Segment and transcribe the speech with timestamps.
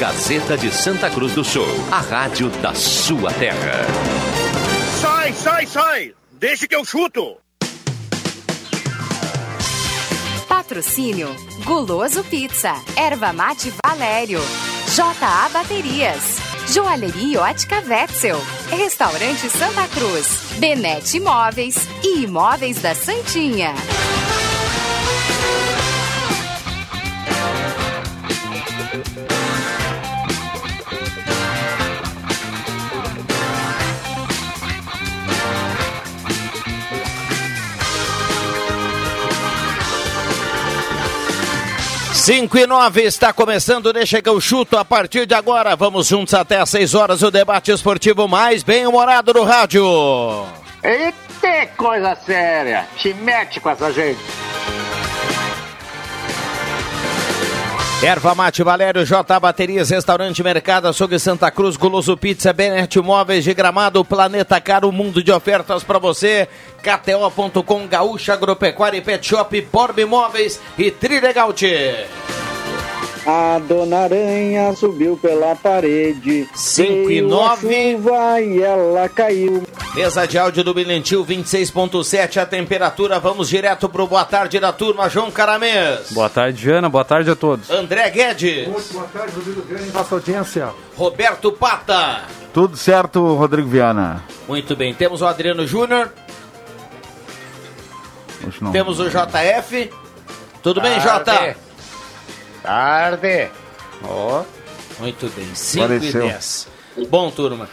[0.00, 3.84] Gazeta de Santa Cruz do Sul, a rádio da sua terra.
[4.98, 6.14] Sai, sai, sai!
[6.32, 7.36] Deixa que eu chuto!
[10.48, 11.28] Patrocínio
[11.66, 14.40] Guloso Pizza, Erva Mate Valério,
[14.96, 16.38] JA Baterias,
[16.72, 18.38] Joalheria Ótica Wetzel,
[18.70, 20.28] Restaurante Santa Cruz,
[20.58, 23.74] Benete Imóveis e Imóveis da Santinha.
[42.20, 45.74] 5 e 9 está começando, deixa que eu chuto a partir de agora.
[45.74, 49.82] Vamos juntos até às 6 horas, o debate esportivo mais bem-humorado do rádio.
[50.82, 52.86] Eita, coisa séria!
[52.98, 54.20] Te mete com essa gente.
[58.02, 63.52] Erva Mate Valério, J Baterias, Restaurante Mercado, Açougue Santa Cruz, Goloso Pizza, Benet Móveis de
[63.52, 66.48] Gramado, Planeta Caro, mundo de ofertas para você.
[66.82, 71.52] KTO.com, Gaúcha Agropecuária e Pet Shop, Borb Imóveis e Trilegal
[73.26, 76.48] a dona Aranha subiu pela parede.
[76.54, 77.68] 5 e 9.
[77.68, 79.62] e ela caiu.
[79.94, 83.18] Mesa de áudio do Bilentil 26.7 a temperatura.
[83.18, 86.12] Vamos direto pro boa tarde da turma, João Caramês.
[86.12, 86.88] Boa tarde, Jana.
[86.88, 87.68] Boa tarde a todos.
[87.70, 88.68] André Guedes.
[88.68, 89.92] Muito boa tarde, Rodrigo Grande.
[89.92, 90.68] Nossa audiência.
[90.96, 92.22] Roberto Pata.
[92.54, 94.24] Tudo certo, Rodrigo Viana.
[94.48, 94.94] Muito bem.
[94.94, 96.12] Temos o Adriano Júnior.
[98.72, 99.90] Temos o JF.
[100.62, 101.56] Tudo bem, Jota?
[102.62, 103.50] Tarde.
[104.04, 104.42] Ó.
[104.42, 104.60] Oh.
[105.00, 105.54] Muito bem.
[105.54, 106.68] 5 e 10.
[107.08, 107.68] Bom, turma.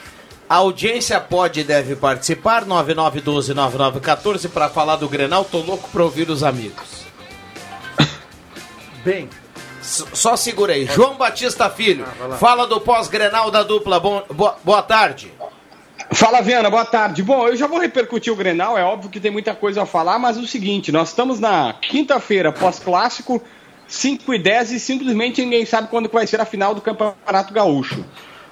[0.50, 5.44] A audiência pode e deve participar, 9912-9914, para falar do Grenal.
[5.44, 7.06] Tô louco para ouvir os amigos.
[9.04, 9.30] Bem.
[9.82, 10.86] Só segura aí.
[10.86, 14.00] João Batista Filho, ah, fala do pós-Grenal da dupla.
[14.00, 15.32] Bom, boa, boa tarde.
[16.12, 17.24] Fala, Viana, boa tarde.
[17.24, 20.20] Bom, eu já vou repercutir o Grenal, é óbvio que tem muita coisa a falar,
[20.20, 23.42] mas é o seguinte, nós estamos na quinta-feira pós-clássico,
[23.88, 28.04] 5 e 10 e simplesmente ninguém sabe quando vai ser a final do Campeonato Gaúcho.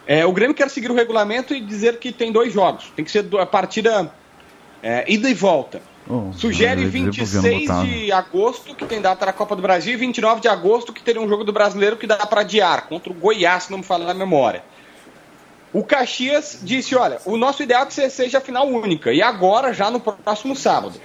[0.07, 2.91] É, o Grêmio quer seguir o regulamento e dizer que tem dois jogos.
[2.95, 4.11] Tem que ser a partida
[4.81, 5.81] é, ida e volta.
[6.07, 10.47] Oh, Sugere 26 de agosto, que tem data da Copa do Brasil, e 29 de
[10.47, 13.71] agosto, que teria um jogo do brasileiro que dá para adiar, contra o Goiás, se
[13.71, 14.63] não me falar na memória.
[15.73, 19.73] O Caxias disse: olha, o nosso ideal é que seja a final única, e agora,
[19.73, 21.01] já no próximo sábado.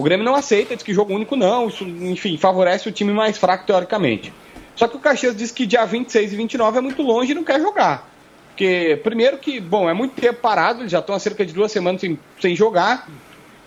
[0.00, 3.36] O Grêmio não aceita, diz que jogo único não, isso, enfim, favorece o time mais
[3.36, 4.32] fraco teoricamente.
[4.74, 7.44] Só que o Caxias diz que dia 26 e 29 é muito longe e não
[7.44, 8.08] quer jogar.
[8.48, 11.70] Porque, primeiro que, bom, é muito tempo parado, eles já estão há cerca de duas
[11.70, 13.10] semanas sem, sem jogar.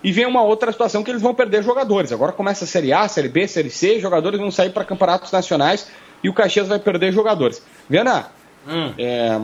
[0.03, 2.11] E vem uma outra situação que eles vão perder jogadores.
[2.11, 5.87] Agora começa a Série A, Série B, Série C, jogadores vão sair para campeonatos nacionais
[6.23, 7.63] e o Caxias vai perder jogadores.
[7.87, 8.31] Viana,
[8.67, 8.91] hum.
[8.97, 9.39] é...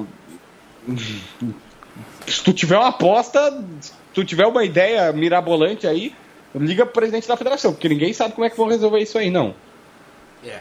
[2.26, 6.16] se tu tiver uma aposta, se tu tiver uma ideia mirabolante aí,
[6.56, 9.30] liga pro presidente da federação, porque ninguém sabe como é que vão resolver isso aí,
[9.30, 9.54] não.
[10.46, 10.60] É.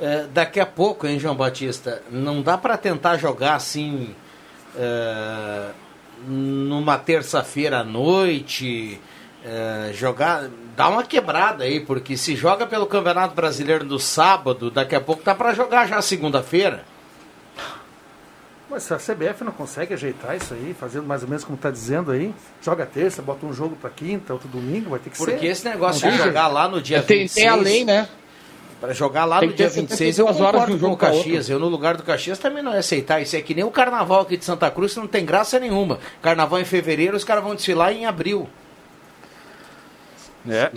[0.00, 4.14] É, daqui a pouco, hein, João Batista, não dá para tentar jogar assim
[4.76, 5.70] é,
[6.26, 9.00] numa terça-feira à noite,
[9.44, 14.94] é, jogar, dá uma quebrada aí, porque se joga pelo Campeonato Brasileiro no sábado, daqui
[14.94, 16.84] a pouco tá para jogar já segunda-feira.
[18.70, 22.12] Mas a CBF não consegue ajeitar isso aí, fazendo mais ou menos como está dizendo
[22.12, 25.36] aí, joga terça, bota um jogo para quinta, outro domingo, vai ter que Porque ser.
[25.38, 27.34] Porque esse negócio de jogar lá no dia tem, 26...
[27.34, 28.08] Tem a lei, né?
[28.80, 31.48] Para jogar lá tem no dia 26, eu concordo com o Caxias.
[31.48, 33.20] Eu, no lugar do Caxias, também não ia aceitar.
[33.20, 35.98] Isso é que nem o carnaval aqui de Santa Cruz, não tem graça nenhuma.
[36.22, 38.48] Carnaval em fevereiro, os caras vão desfilar em abril.
[40.48, 40.70] É.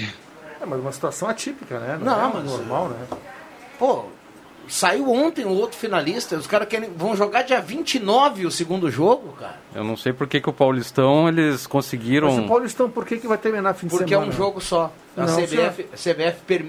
[0.62, 2.00] é mas uma situação atípica, né?
[2.02, 2.44] Não, não é mas...
[2.46, 3.08] normal, né?
[3.78, 4.06] Pô,
[4.72, 9.34] Saiu ontem o outro finalista, os caras querem, vão jogar dia 29 o segundo jogo,
[9.34, 9.58] cara.
[9.76, 12.30] Eu não sei por que, que o Paulistão eles conseguiram.
[12.30, 14.28] Mas o Paulistão por que, que vai terminar fim de Porque semana?
[14.28, 14.90] Porque é um jogo só.
[15.18, 16.66] A não, CBF, CBF per...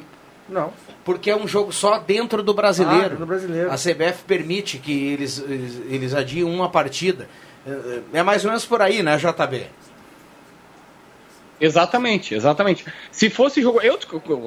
[0.48, 0.72] Não.
[1.04, 3.14] Porque é um jogo só dentro do brasileiro.
[3.14, 3.70] Ah, do brasileiro.
[3.70, 7.28] A CBF permite que eles, eles, eles adiem uma partida.
[7.64, 9.66] É, é mais ou menos por aí, né, JB?
[11.60, 12.84] Exatamente, exatamente.
[13.10, 13.80] Se fosse jogo.
[13.80, 13.98] Eu,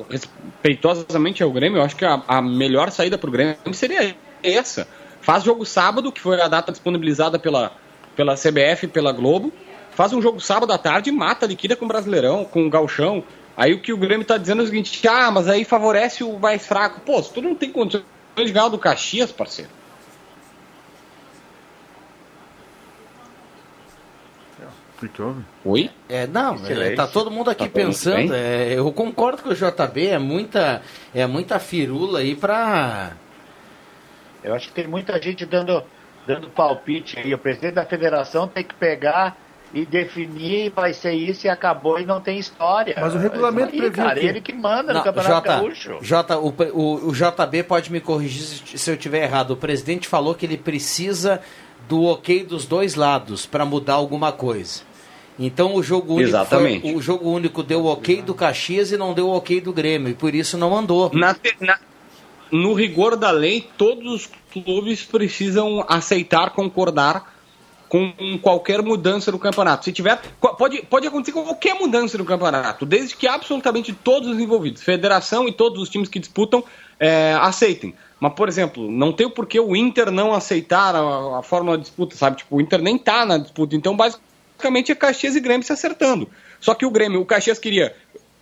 [0.10, 4.88] respeitosamente ao Grêmio, eu acho que a, a melhor saída para o Grêmio seria essa.
[5.22, 7.72] Faz jogo sábado, que foi a data disponibilizada pela,
[8.16, 9.52] pela CBF e pela Globo.
[9.92, 13.24] Faz um jogo sábado à tarde, mata, liquida com o Brasileirão, com o Galchão.
[13.56, 16.38] Aí o que o Grêmio está dizendo é o seguinte: ah, mas aí favorece o
[16.38, 17.00] mais fraco.
[17.00, 18.04] Pô, se tu não tem condições
[18.36, 19.72] de ganhar do Caxias, parceiro.
[25.10, 25.42] Que houve?
[25.64, 25.90] Oi?
[26.10, 28.34] É, não, é, tá todo mundo aqui tá pensando.
[28.34, 30.82] É, eu concordo com o JB, é muita,
[31.14, 33.12] é muita firula aí pra.
[34.44, 35.84] Eu acho que tem muita gente dando,
[36.28, 37.34] dando palpite aí.
[37.34, 39.36] O presidente da federação tem que pegar
[39.74, 42.96] e definir, vai ser isso e acabou e não tem história.
[42.98, 45.98] Mas o regulamento aí, prevê cara, que- ele que manda no Não, Campeonato Jota, Gaúcho.
[46.02, 49.52] Jota, o, o, o JB pode me corrigir se- se eu estiver errado.
[49.52, 51.42] O presidente falou que ele precisa
[51.90, 54.82] do ok dos dois lados para mudar alguma coisa.
[55.38, 56.82] Então o jogo único Exatamente.
[56.82, 59.74] foi- o jogo único deu o ok do Caxias e não deu o ok do
[59.74, 61.12] Grêmio, e por isso não andou.
[61.14, 61.80] Na na-
[62.52, 67.34] no rigor da lei, todos os clubes precisam aceitar, concordar
[67.90, 68.12] com
[68.42, 69.86] qualquer mudança no campeonato.
[69.86, 70.20] Se tiver,
[70.58, 75.52] pode, pode acontecer qualquer mudança no campeonato, desde que absolutamente todos os envolvidos, federação e
[75.52, 76.64] todos os times que disputam,
[77.00, 77.94] é, aceitem.
[78.20, 81.84] Mas, por exemplo, não tem por que o Inter não aceitar a, a fórmula de
[81.84, 82.38] disputa, sabe?
[82.38, 83.76] Tipo, o Inter nem tá na disputa.
[83.76, 84.26] Então, basicamente,
[84.92, 86.30] é Caxias e Grêmio se acertando.
[86.60, 87.96] Só que o Grêmio, o Caxias queria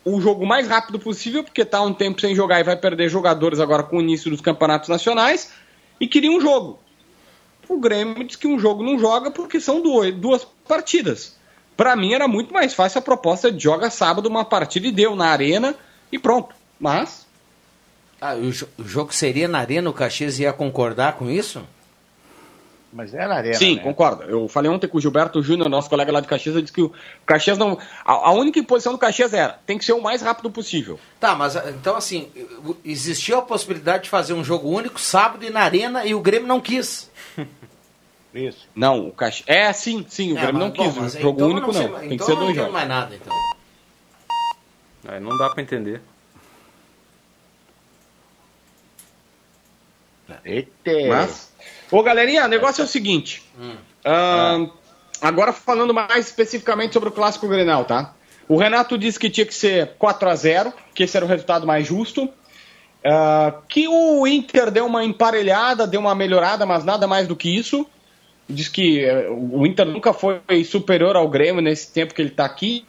[0.05, 3.59] o jogo mais rápido possível, porque tá um tempo sem jogar e vai perder jogadores
[3.59, 5.51] agora com o início dos campeonatos nacionais,
[5.99, 6.79] e queria um jogo.
[7.69, 10.13] O Grêmio diz que um jogo não joga porque são duas,
[10.67, 11.37] partidas.
[11.77, 15.15] Pra mim era muito mais fácil a proposta de joga sábado uma partida e deu
[15.15, 15.73] na arena
[16.11, 16.53] e pronto.
[16.79, 17.25] Mas
[18.19, 21.63] Ah, o, jo- o jogo seria na Arena, o Caxias ia concordar com isso?
[22.95, 23.55] Mas é na arena.
[23.55, 23.81] Sim, né?
[23.81, 24.21] concordo.
[24.23, 26.83] Eu falei ontem com o Gilberto Júnior, nosso colega lá de Caxias, ele disse que
[26.83, 26.93] o
[27.25, 27.79] Caxias não.
[28.05, 30.99] A, a única imposição do Caxias era tem que ser o mais rápido possível.
[31.19, 32.29] Tá, mas então assim,
[32.85, 36.47] existiu a possibilidade de fazer um jogo único sábado e na Arena e o Grêmio
[36.47, 37.09] não quis.
[38.31, 38.67] Isso.
[38.75, 39.47] Não, o Caxias.
[39.47, 40.95] É, sim, sim, o É, Grêmio mas, não bom, quis.
[41.01, 41.73] mas o jogo então único não.
[41.73, 42.73] sei- tem que então ser não dois jogos.
[42.73, 43.33] mais nada, então.
[45.07, 45.99] Aí não dá pra entender.
[50.45, 50.91] Eita.
[51.09, 51.52] Mas,
[51.91, 53.43] ô galerinha, o negócio é o seguinte.
[54.05, 54.67] Ahn,
[55.21, 58.13] Agora falando mais especificamente sobre o clássico Grenal, tá?
[58.49, 61.65] O Renato disse que tinha que ser 4 a 0 que esse era o resultado
[61.65, 62.27] mais justo.
[63.05, 67.55] Ah, que o Inter deu uma emparelhada, deu uma melhorada, mas nada mais do que
[67.55, 67.85] isso.
[68.49, 72.43] Diz que eh, o Inter nunca foi superior ao Grêmio nesse tempo que ele está
[72.43, 72.85] aqui.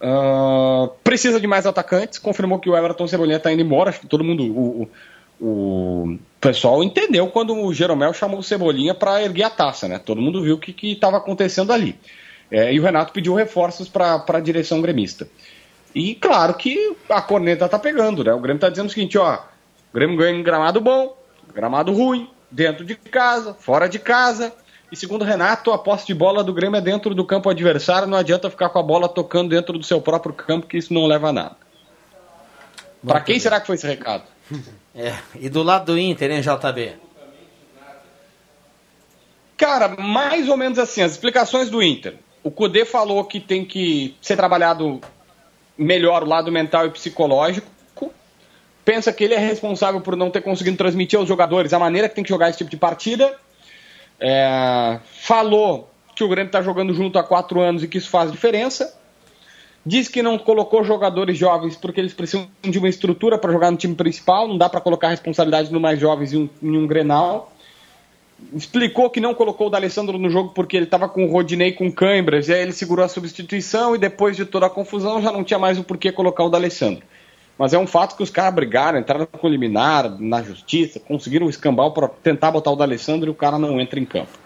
[0.00, 2.18] Ah, precisa de mais atacantes.
[2.18, 3.88] Confirmou que o Everton Cebolinha está indo embora.
[3.90, 4.88] Acho que todo mundo, o-
[5.40, 9.98] o pessoal entendeu quando o Jeromel chamou o Cebolinha para erguer a taça, né?
[9.98, 11.98] Todo mundo viu o que estava acontecendo ali.
[12.48, 15.28] É, e o Renato pediu reforços para a direção gremista.
[15.92, 18.32] E claro que a corneta tá pegando, né?
[18.32, 21.16] O Grêmio tá dizendo o seguinte, ó, o Grêmio ganha em gramado bom,
[21.52, 24.52] gramado ruim, dentro de casa, fora de casa.
[24.92, 28.06] E segundo o Renato, a posse de bola do Grêmio é dentro do campo adversário,
[28.06, 31.06] não adianta ficar com a bola tocando dentro do seu próprio campo, que isso não
[31.06, 31.56] leva a nada.
[33.04, 34.35] Para quem será que foi esse recado?
[34.94, 36.94] É, e do lado do Inter, hein, JB?
[39.56, 42.16] Cara, mais ou menos assim, as explicações do Inter.
[42.42, 45.00] O Cudê falou que tem que ser trabalhado
[45.76, 47.70] melhor o lado mental e psicológico.
[48.84, 52.14] Pensa que ele é responsável por não ter conseguido transmitir aos jogadores a maneira que
[52.14, 53.36] tem que jogar esse tipo de partida.
[54.20, 58.30] É, falou que o Grêmio está jogando junto há quatro anos e que isso faz
[58.30, 58.96] diferença.
[59.86, 63.76] Diz que não colocou jogadores jovens porque eles precisam de uma estrutura para jogar no
[63.76, 64.48] time principal.
[64.48, 67.52] Não dá para colocar a responsabilidade no mais jovens em um, em um Grenal
[68.54, 71.90] explicou que não colocou o D'Alessandro no jogo porque ele estava com o Rodinei com
[71.90, 75.42] câimbras, e aí ele segurou a substituição e depois de toda a confusão já não
[75.42, 77.02] tinha mais o porquê colocar o D'Alessandro.
[77.58, 81.92] Mas é um fato que os caras brigaram, entraram com liminar na justiça, conseguiram escambau
[81.92, 84.45] para tentar botar o D'Alessandro e o cara não entra em campo.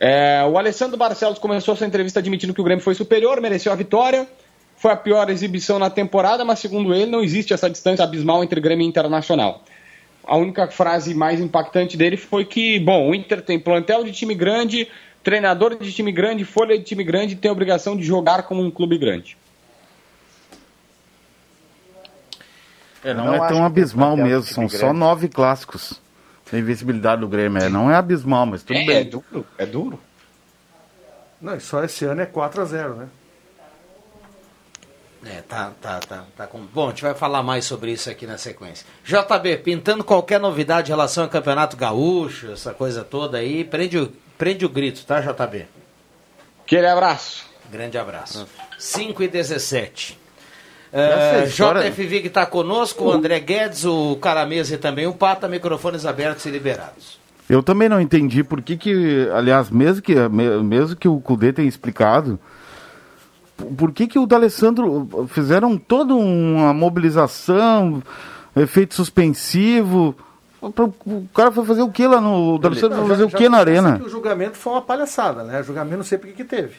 [0.00, 3.74] É, o Alessandro Barcelos começou sua entrevista admitindo que o Grêmio foi superior, mereceu a
[3.76, 4.28] vitória,
[4.76, 8.60] foi a pior exibição na temporada, mas segundo ele não existe essa distância abismal entre
[8.60, 9.64] Grêmio e Internacional
[10.28, 14.34] a única frase mais impactante dele foi que, bom, o Inter tem plantel de time
[14.34, 14.86] grande,
[15.24, 18.62] treinador de time grande, folha de time grande e tem a obrigação de jogar como
[18.62, 19.38] um clube grande.
[23.02, 25.98] É, não, não é tão abismal mesmo, são só nove clássicos.
[26.52, 27.62] A invencibilidade do Grêmio.
[27.62, 28.96] É, não é abismal, mas tudo é, bem.
[28.96, 30.00] é duro, é duro.
[31.40, 33.08] Não, e só esse ano é 4x0, né?
[35.24, 36.60] É, tá, tá, tá, tá com...
[36.60, 38.86] Bom, a gente vai falar mais sobre isso aqui na sequência.
[39.04, 44.12] JB, pintando qualquer novidade em relação ao Campeonato Gaúcho, essa coisa toda aí, prende o,
[44.36, 45.66] prende o grito, tá, JB?
[46.64, 47.46] Aquele abraço.
[47.70, 48.46] Grande abraço.
[48.78, 50.18] 5 e 17.
[50.92, 55.46] Uh, história- JFV que está conosco, o André Guedes, o Caramesa e também o Pata,
[55.48, 57.18] microfones abertos e liberados.
[57.48, 61.52] Eu também não entendi por que que, aliás, mesmo que, me- mesmo que o Cudê
[61.52, 62.38] tenha explicado,
[63.76, 68.02] por que que o D'Alessandro fizeram toda uma mobilização,
[68.56, 70.14] efeito suspensivo,
[70.60, 72.54] o cara foi fazer o que lá no...
[72.54, 73.98] O D'Alessandro foi fazer já- o que na arena?
[73.98, 75.60] que O julgamento foi uma palhaçada, né?
[75.60, 76.74] O julgamento não sei por que que teve.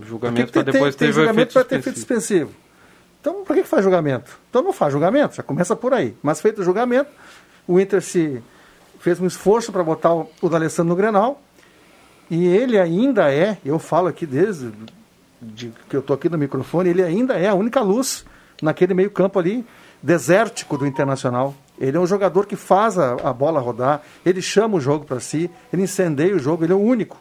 [0.00, 2.50] O julgamento que depois teve o julgamento para ter efeito suspensivo.
[3.24, 4.38] Então, por que, que faz julgamento?
[4.50, 6.14] Então não faz julgamento, já começa por aí.
[6.22, 7.08] Mas feito o julgamento,
[7.66, 8.42] o Inter se
[9.00, 11.40] fez um esforço para botar o, o D'Alessandro no Grenal,
[12.30, 14.70] e ele ainda é, eu falo aqui desde
[15.40, 18.26] de, que eu estou aqui no microfone, ele ainda é a única luz
[18.60, 19.64] naquele meio campo ali,
[20.02, 21.54] desértico do Internacional.
[21.78, 25.18] Ele é um jogador que faz a, a bola rodar, ele chama o jogo para
[25.18, 27.16] si, ele incendeia o jogo, ele é o único,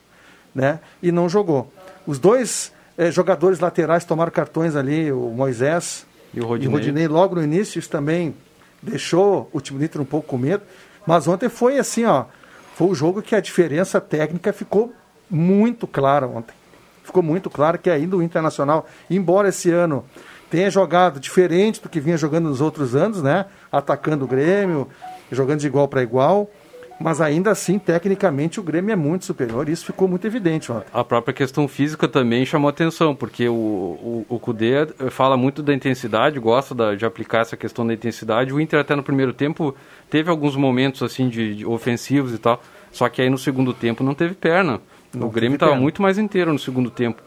[0.53, 0.81] né?
[1.01, 1.71] E não jogou.
[2.05, 6.73] Os dois eh, jogadores laterais tomaram cartões ali, o Moisés E o e o Rodinei.
[6.73, 8.35] Rodinei logo no início, isso também
[8.81, 10.63] deixou o time do Inter um pouco com medo.
[11.05, 12.25] Mas ontem foi assim, ó,
[12.75, 14.93] foi o jogo que a diferença técnica ficou
[15.29, 16.53] muito clara ontem.
[17.03, 20.05] Ficou muito claro que ainda o Internacional, embora esse ano
[20.49, 23.45] tenha jogado diferente do que vinha jogando nos outros anos, né?
[23.71, 24.87] Atacando o Grêmio,
[25.31, 26.49] jogando de igual para igual,
[26.99, 29.67] mas ainda assim, tecnicamente, o Grêmio é muito superior.
[29.67, 30.85] e Isso ficou muito evidente ontem.
[30.93, 35.61] A própria questão física também chamou atenção, porque o, o, o Kudê eh, fala muito
[35.61, 38.53] da intensidade, gosta da- de aplicar essa questão da intensidade.
[38.53, 39.75] O Inter até no primeiro tempo
[40.09, 44.03] teve alguns momentos assim de, de ofensivos e tal, só que aí no segundo tempo
[44.03, 44.79] não teve perna.
[45.13, 47.21] Não o Grêmio estava muito mais inteiro no segundo tempo.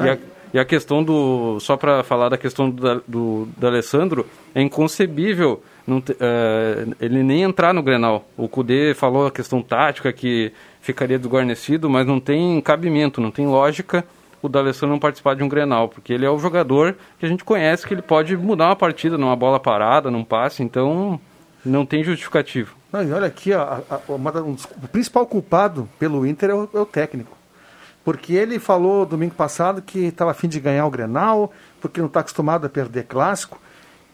[0.00, 0.18] E a,
[0.54, 1.58] e a questão do.
[1.60, 7.42] Só para falar da questão do, do, do Alessandro, é inconcebível não eh, ele nem
[7.42, 8.24] entrar no Grenal.
[8.36, 13.46] O Cudê falou a questão tática que ficaria desguarnecido, mas não tem cabimento, não tem
[13.46, 14.04] lógica
[14.40, 17.44] o D'Alessandro não participar de um Grenal, porque ele é o jogador que a gente
[17.44, 21.20] conhece que ele pode mudar uma partida numa bola parada, num passe, então
[21.64, 22.74] não tem justificativo.
[22.92, 26.54] Não, e olha aqui, ó, a- a- um dos- o principal culpado pelo Inter é
[26.54, 27.36] o, é o técnico.
[28.04, 32.18] Porque ele falou domingo passado que estava afim de ganhar o Grenal, porque não está
[32.18, 33.60] acostumado a perder clássico.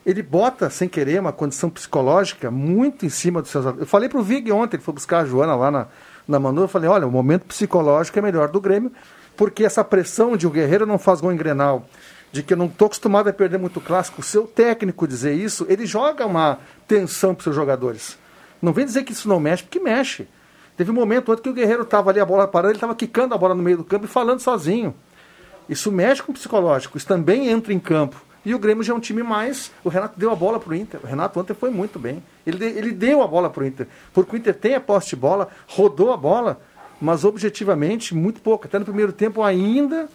[0.07, 3.65] Ele bota, sem querer, uma condição psicológica muito em cima dos seus...
[3.67, 5.87] Eu falei para o Vig ontem, ele foi buscar a Joana lá na,
[6.27, 8.93] na Manu, eu falei, olha, o momento psicológico é melhor do Grêmio,
[9.37, 11.87] porque essa pressão de o Guerreiro não faz gol em Grenal,
[12.33, 15.67] de que eu não estou acostumado a perder muito clássico, o seu técnico dizer isso,
[15.69, 18.19] ele joga uma tensão para os seus jogadores.
[18.61, 20.27] Não vem dizer que isso não mexe, porque mexe.
[20.77, 23.35] Teve um momento ontem que o Guerreiro estava ali, a bola parada, ele estava quicando
[23.35, 24.95] a bola no meio do campo e falando sozinho.
[25.69, 28.21] Isso mexe com o psicológico, isso também entra em campo.
[28.49, 29.71] E o Grêmio já é um time mais.
[29.85, 31.01] O Renato deu a bola para o Inter.
[31.05, 32.23] O Renato ontem foi muito bem.
[32.47, 33.87] Ele, ele deu a bola para o Inter.
[34.11, 36.59] Porque o Inter tem a posse de bola, rodou a bola,
[36.99, 38.67] mas objetivamente muito pouco.
[38.67, 40.09] Até no primeiro tempo ainda,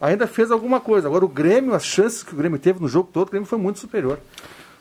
[0.00, 1.08] ainda fez alguma coisa.
[1.08, 3.58] Agora o Grêmio, as chances que o Grêmio teve no jogo todo, o Grêmio foi
[3.58, 4.20] muito superior.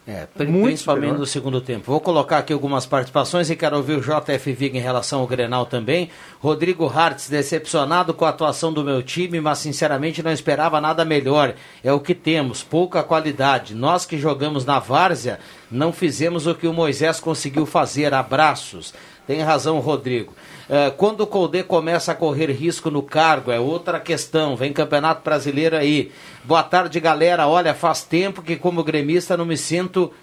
[0.07, 1.91] É, Muito principalmente no segundo tempo.
[1.91, 5.67] Vou colocar aqui algumas participações e quero ouvir o JF Vig em relação ao Grenal
[5.67, 6.09] também.
[6.39, 11.53] Rodrigo Hartz, decepcionado com a atuação do meu time, mas sinceramente não esperava nada melhor.
[11.83, 13.75] É o que temos, pouca qualidade.
[13.75, 15.39] Nós que jogamos na várzea
[15.69, 18.11] não fizemos o que o Moisés conseguiu fazer.
[18.11, 18.95] Abraços.
[19.27, 20.33] Tem razão, Rodrigo.
[20.73, 24.55] É, quando o Colde começa a correr risco no cargo, é outra questão.
[24.55, 26.13] Vem Campeonato Brasileiro aí.
[26.45, 27.45] Boa tarde, galera.
[27.45, 30.13] Olha, faz tempo que como gremista não me sinto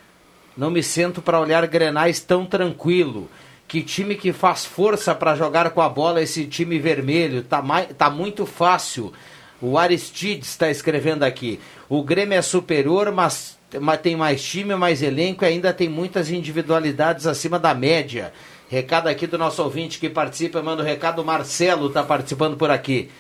[0.57, 3.29] não me sento para olhar grenais tão tranquilo.
[3.69, 7.43] Que time que faz força para jogar com a bola esse time vermelho.
[7.43, 9.13] Tá, mai, tá muito fácil.
[9.61, 11.61] O Aristides está escrevendo aqui.
[11.91, 16.31] O Grêmio é superior, mas, mas tem mais time, mais elenco e ainda tem muitas
[16.31, 18.33] individualidades acima da média.
[18.69, 21.23] Recado aqui do nosso ouvinte que participa, manda o recado.
[21.23, 23.11] O Marcelo está participando por aqui.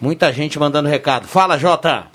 [0.00, 1.26] Muita gente mandando recado.
[1.26, 2.06] Fala, Jota.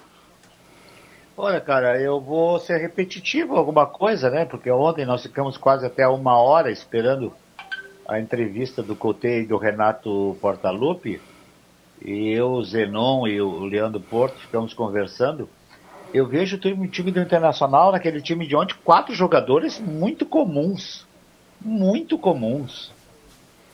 [1.37, 4.43] Olha, cara, eu vou ser repetitivo alguma coisa, né?
[4.43, 7.31] Porque ontem nós ficamos quase até uma hora esperando
[8.07, 11.21] a entrevista do Cotê e do Renato Portaluppi.
[12.03, 15.47] E eu, o Zenon e o Leandro Porto ficamos conversando.
[16.11, 21.07] Eu vejo o time do Internacional, naquele time de ontem, quatro jogadores muito comuns.
[21.61, 22.91] Muito comuns.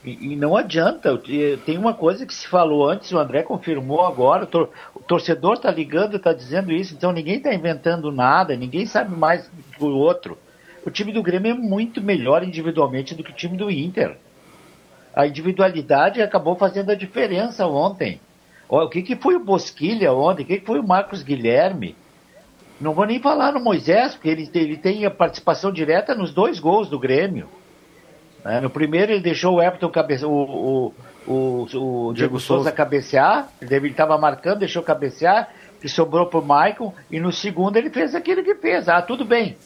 [0.04, 1.20] E, e não adianta,
[1.66, 5.54] tem uma coisa que se falou antes, o André confirmou agora, o, tor- o torcedor
[5.56, 9.50] está ligando, está dizendo isso, então ninguém está inventando nada, ninguém sabe mais
[9.80, 10.38] do outro.
[10.86, 14.18] O time do Grêmio é muito melhor individualmente do que o time do Inter.
[15.16, 18.20] A individualidade acabou fazendo a diferença ontem.
[18.70, 20.44] O que, que foi o Bosquilha ontem?
[20.44, 21.96] O que, que foi o Marcos Guilherme?
[22.80, 26.60] Não vou nem falar no Moisés, porque ele, ele tem a participação direta nos dois
[26.60, 27.48] gols do Grêmio.
[28.46, 28.62] Né?
[28.62, 30.94] No primeiro ele deixou o Everton cabeça, o, o,
[31.28, 32.72] o, o Diego Souza Souza.
[32.72, 35.50] cabecear, ele estava marcando, deixou cabecear,
[35.82, 38.88] que sobrou pro Maicon, e no segundo ele fez aquilo que fez.
[38.88, 39.58] Ah, tudo bem.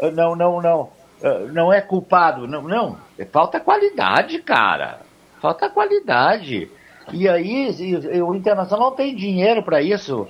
[0.00, 0.88] Ah, Não, não, não.
[1.22, 2.46] Ah, Não é culpado.
[2.46, 2.96] Não, não.
[3.18, 5.00] É Falta qualidade, cara.
[5.42, 6.70] Falta qualidade.
[7.12, 10.28] E aí, e- e o Internacional não tem dinheiro para isso,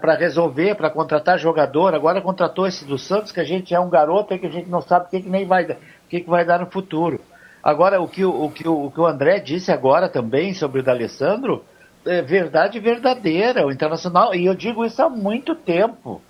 [0.00, 1.94] para resolver, para contratar jogador.
[1.94, 4.68] Agora contratou esse do Santos, que a gente é um garoto aí que a gente
[4.70, 5.76] não sabe o que, que nem vai,
[6.12, 7.20] que, que vai dar no futuro.
[7.62, 10.80] Agora, o que, o, o que, o, o que o André disse agora também sobre
[10.80, 11.64] o D'Alessandro,
[12.04, 13.66] é verdade verdadeira.
[13.66, 16.20] O Internacional, e eu digo isso há muito tempo.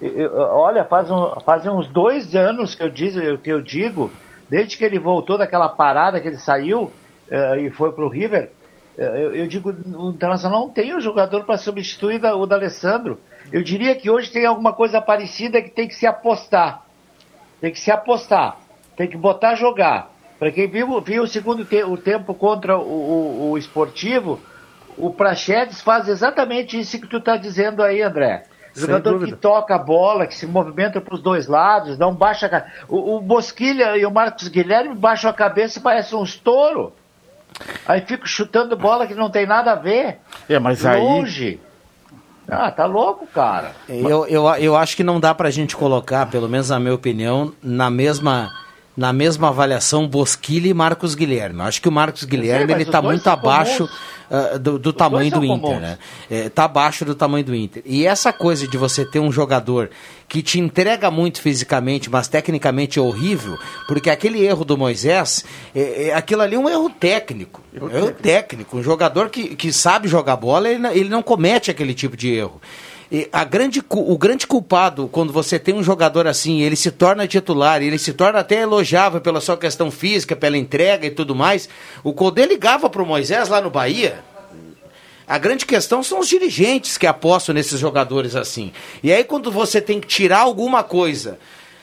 [0.00, 4.10] Eu- olha, faz um, fazem uns dois anos que eu, diz, que eu digo
[4.48, 6.92] Desde que ele voltou daquela parada que ele saiu
[7.30, 8.50] eh, e foi pro River,
[8.98, 13.18] eh, eu, eu digo, o Internacional não tem um jogador para substituir da- o D'Alessandro.
[13.50, 16.82] Eu diria que hoje tem alguma coisa parecida que tem que se apostar.
[17.62, 18.58] Tem que se apostar.
[18.96, 20.10] Tem que botar a jogar.
[20.38, 24.40] Para quem viu, viu o segundo te- o tempo contra o, o, o esportivo,
[24.98, 28.44] o Prachedes faz exatamente isso que tu está dizendo aí, André.
[28.74, 32.46] Sem Jogador que toca a bola, que se movimenta para os dois lados, não baixa
[32.46, 36.92] a o, o Bosquilha e o Marcos Guilherme baixam a cabeça e parecem um estouro.
[37.86, 40.18] Aí fico chutando bola que não tem nada a ver.
[40.48, 41.00] É, mas aí.
[41.00, 41.60] Longe.
[42.48, 43.72] Ah, tá louco, cara.
[43.88, 47.52] Eu, eu, eu acho que não dá pra gente colocar, pelo menos na minha opinião,
[47.62, 48.50] na mesma,
[48.96, 51.60] na mesma avaliação Bosquilha e Marcos Guilherme.
[51.60, 53.88] Eu acho que o Marcos Guilherme mas ele tá dois muito abaixo
[54.30, 55.80] ah, do, do tamanho do Inter, comuns.
[55.80, 55.98] né?
[56.30, 57.82] É, tá abaixo do tamanho do Inter.
[57.86, 59.90] E essa coisa de você ter um jogador
[60.28, 65.44] que te entrega muito fisicamente, mas tecnicamente é horrível, porque aquele erro do Moisés,
[65.74, 67.60] é, é- aquilo ali é um erro técnico.
[67.74, 68.78] Erro É um erro técnico.
[68.78, 72.60] Um jogador que, que sabe jogar bola, ele, ele não comete aquele tipo de erro.
[73.30, 77.82] A grande, o grande culpado, quando você tem um jogador assim, ele se torna titular,
[77.82, 81.68] ele se torna até elogiável pela sua questão física, pela entrega e tudo mais.
[82.02, 84.24] O Codê ligava para o Moisés lá no Bahia.
[85.28, 88.72] A grande questão são os dirigentes que apostam nesses jogadores assim.
[89.02, 91.38] E aí, quando você tem que tirar alguma coisa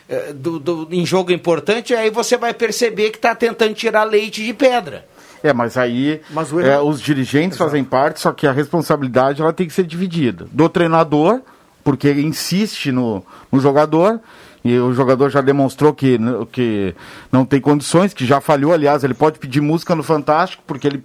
[0.10, 4.44] eh, do, do- em jogo importante, aí você vai perceber que está tentando tirar leite
[4.44, 5.06] de pedra.
[5.44, 9.68] É, mas aí Mas é, os dirigentes fazem parte, só que a responsabilidade ela tem
[9.68, 10.48] que ser dividida.
[10.52, 11.42] Do treinador,
[11.84, 14.20] porque insiste no, no jogador,
[14.64, 16.20] e o jogador já demonstrou que,
[16.52, 16.94] que
[17.32, 21.04] não tem condições, que já falhou, aliás, ele pode pedir música no Fantástico, porque ele,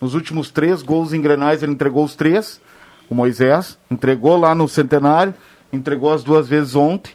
[0.00, 2.60] nos últimos três gols em Grenais, ele entregou os três,
[3.08, 5.32] o Moisés, entregou lá no Centenário,
[5.72, 7.12] entregou as duas vezes ontem.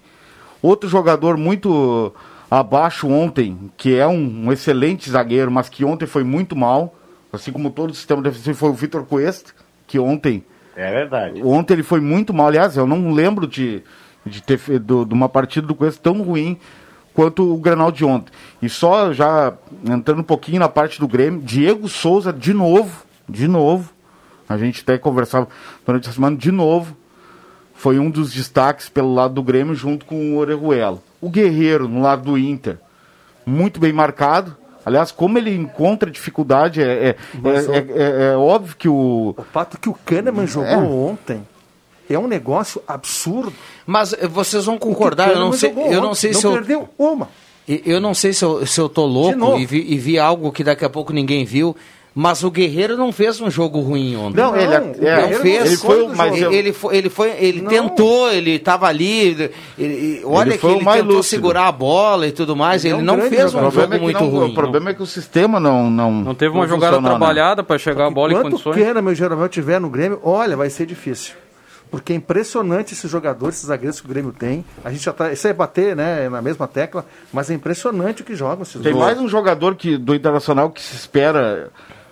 [0.62, 2.13] Outro jogador muito
[2.51, 6.93] abaixo ontem, que é um, um excelente zagueiro, mas que ontem foi muito mal,
[7.31, 9.53] assim como todo o sistema defensivo, foi o Vitor Cuesta,
[9.88, 10.43] que ontem,
[10.75, 11.42] É verdade.
[11.44, 12.48] ontem ele foi muito mal.
[12.48, 13.81] Aliás, eu não lembro de,
[14.25, 16.57] de ter fe- do- de uma partida do Cuesta tão ruim
[17.14, 18.31] quanto o Granal de ontem.
[18.61, 19.53] E só já
[19.90, 23.92] entrando um pouquinho na parte do Grêmio, Diego Souza de novo, de novo.
[24.48, 25.48] A gente até conversava
[25.85, 26.98] durante a semana de novo
[27.81, 31.00] foi um dos destaques pelo lado do Grêmio junto com o Orejuela.
[31.20, 32.77] O Guerreiro, no lado do Inter,
[33.44, 34.55] muito bem marcado.
[34.85, 39.33] Aliás, como ele encontra dificuldade, é, é, Mas, é, é- é óbvio que o.
[39.35, 40.77] O fato que o Kahneman jogou É.
[40.77, 41.41] ontem
[42.07, 43.51] é um negócio absurdo.
[43.85, 46.46] Mas eh, vocês vão concordar, eu não Kahneman sei, jogou eu não sei não se
[46.46, 47.29] eu, perdeu uma.
[47.67, 50.63] Eu não sei se eu, se eu tô louco e vi, e vi algo que
[50.63, 51.75] daqui a pouco ninguém viu,
[52.14, 54.36] mas o Guerreiro não fez um jogo ruim ontem.
[54.38, 55.66] Não, ele, Não, é- não Guerreiro fez.
[55.66, 56.34] ele foi mais.
[56.36, 57.70] ele, ele foi, ele foi, ele Não.
[57.70, 61.24] tentou, ele estava ali, ele- ele- olha Ele que ele tentou lúcido.
[61.24, 63.88] segurar a bola e tudo mais, Ele ele, é não grande fez um jogo é
[63.88, 64.52] que muito não, ruim.
[64.52, 65.90] o problema é que o sistema não.
[65.90, 67.08] Não, Não teve uma não jogada né?
[67.10, 68.76] trabalhada para chegar a bola em condições.
[68.76, 71.34] Kahneman e o Jeromel estiver no Grêmio, olha, vai ser difícil.
[71.90, 74.64] Porque é impressionante esses jogadores, esses zagueiros que o Grêmio tem.
[74.84, 75.32] A gente já tá.
[75.34, 76.30] Isso é bater, né?
[76.30, 78.96] Na mesma tecla, mas é impressionante o que jogam esses Tem dois.
[78.96, 81.70] mais um jogador que, do Internacional que se espera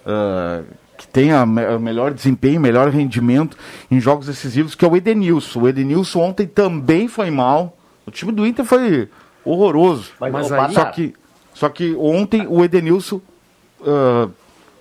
[0.10, 0.62] ah,
[0.98, 3.56] que tenha me- melhor desempenho, melhor rendimento
[3.90, 5.62] em jogos decisivos, que é o Edenilson.
[5.62, 7.78] O Edenilson ontem também foi mal.
[8.06, 9.08] O time do Inter foi
[9.46, 10.12] horroroso.
[10.20, 11.14] Mas, Mas aí- Só que,
[11.54, 13.22] só que ontem o Edenilson
[13.86, 14.28] ah,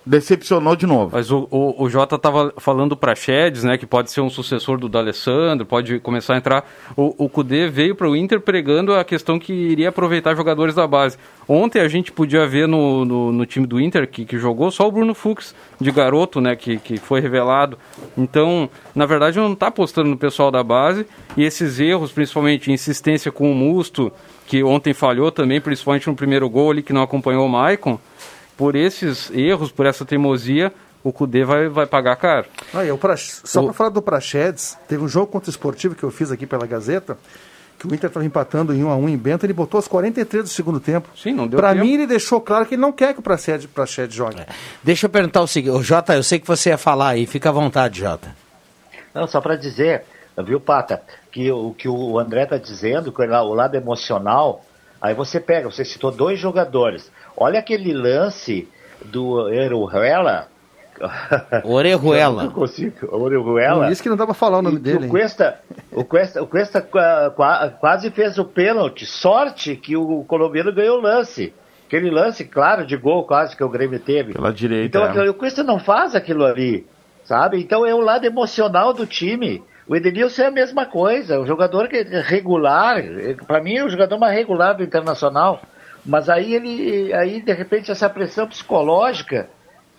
[0.09, 1.11] decepcionou de novo.
[1.13, 4.79] Mas o, o, o Jota estava falando para Chedes, né, que pode ser um sucessor
[4.79, 6.65] do D'Alessandro, pode começar a entrar.
[6.97, 10.87] O, o Cudê veio para o Inter pregando a questão que iria aproveitar jogadores da
[10.87, 11.19] base.
[11.47, 14.89] Ontem a gente podia ver no, no, no time do Inter que, que jogou só
[14.89, 17.79] o Bruno Fux de garoto, né, que, que foi revelado.
[18.17, 23.31] Então, na verdade, não está apostando no pessoal da base e esses erros, principalmente insistência
[23.31, 24.11] com o Musto,
[24.47, 28.01] que ontem falhou também, principalmente no primeiro gol ali que não acompanhou o Maicon
[28.59, 30.71] por esses erros, por essa teimosia,
[31.03, 32.47] o Cudê vai, vai pagar caro.
[32.75, 35.51] Ah, e o Prax- Só O- para falar do Prachedes, teve um jogo contra o
[35.51, 37.17] Esportivo que eu fiz aqui pela Gazeta,
[37.79, 40.43] que o Inter estava empatando em 1 a 1 em Bento, ele botou aos 43
[40.43, 41.09] do segundo tempo.
[41.17, 43.67] Sim, não deu Para mim, ele deixou claro que ele não quer que o Prachedes,
[43.67, 44.43] Prachedes jogue.
[44.83, 47.53] Deixa eu perguntar o seguinte, Jota, eu sei que você ia falar aí, fica à
[47.53, 48.35] vontade, Jota.
[49.15, 50.03] Não, só para dizer,
[50.45, 54.65] viu, Pata, que o que o André está dizendo, que o lado emocional,
[55.01, 57.09] aí você pega, você citou dois jogadores.
[57.41, 58.69] Olha aquele lance
[59.05, 60.49] do Eruela.
[61.65, 62.43] Orejuela.
[62.43, 63.85] Eu não consigo, Orejuela.
[63.85, 65.07] Por isso que não dá para falar o nome E dele.
[65.07, 65.09] O?
[65.11, 65.61] Cuesta,
[65.93, 69.07] o Cuesta, o Cuesta qua- qua- quase fez o pênalti.
[69.07, 71.53] Sorte que o colombiano ganhou o lance.
[71.87, 74.33] Aquele lance, claro, de gol quase que o Grêmio teve.
[74.35, 74.99] Pela direita.
[74.99, 75.31] Então é.
[75.31, 76.87] o Cuesta não faz aquilo ali,
[77.25, 77.61] sabe?
[77.61, 79.63] Então é o lado emocional do time.
[79.87, 83.03] O Edenilson é a mesma coisa, o jogador que é regular,
[83.47, 85.63] para mim é o jogador mais regular do Internacional.
[86.09, 89.49] Mas aí ele, aí de repente essa pressão psicológica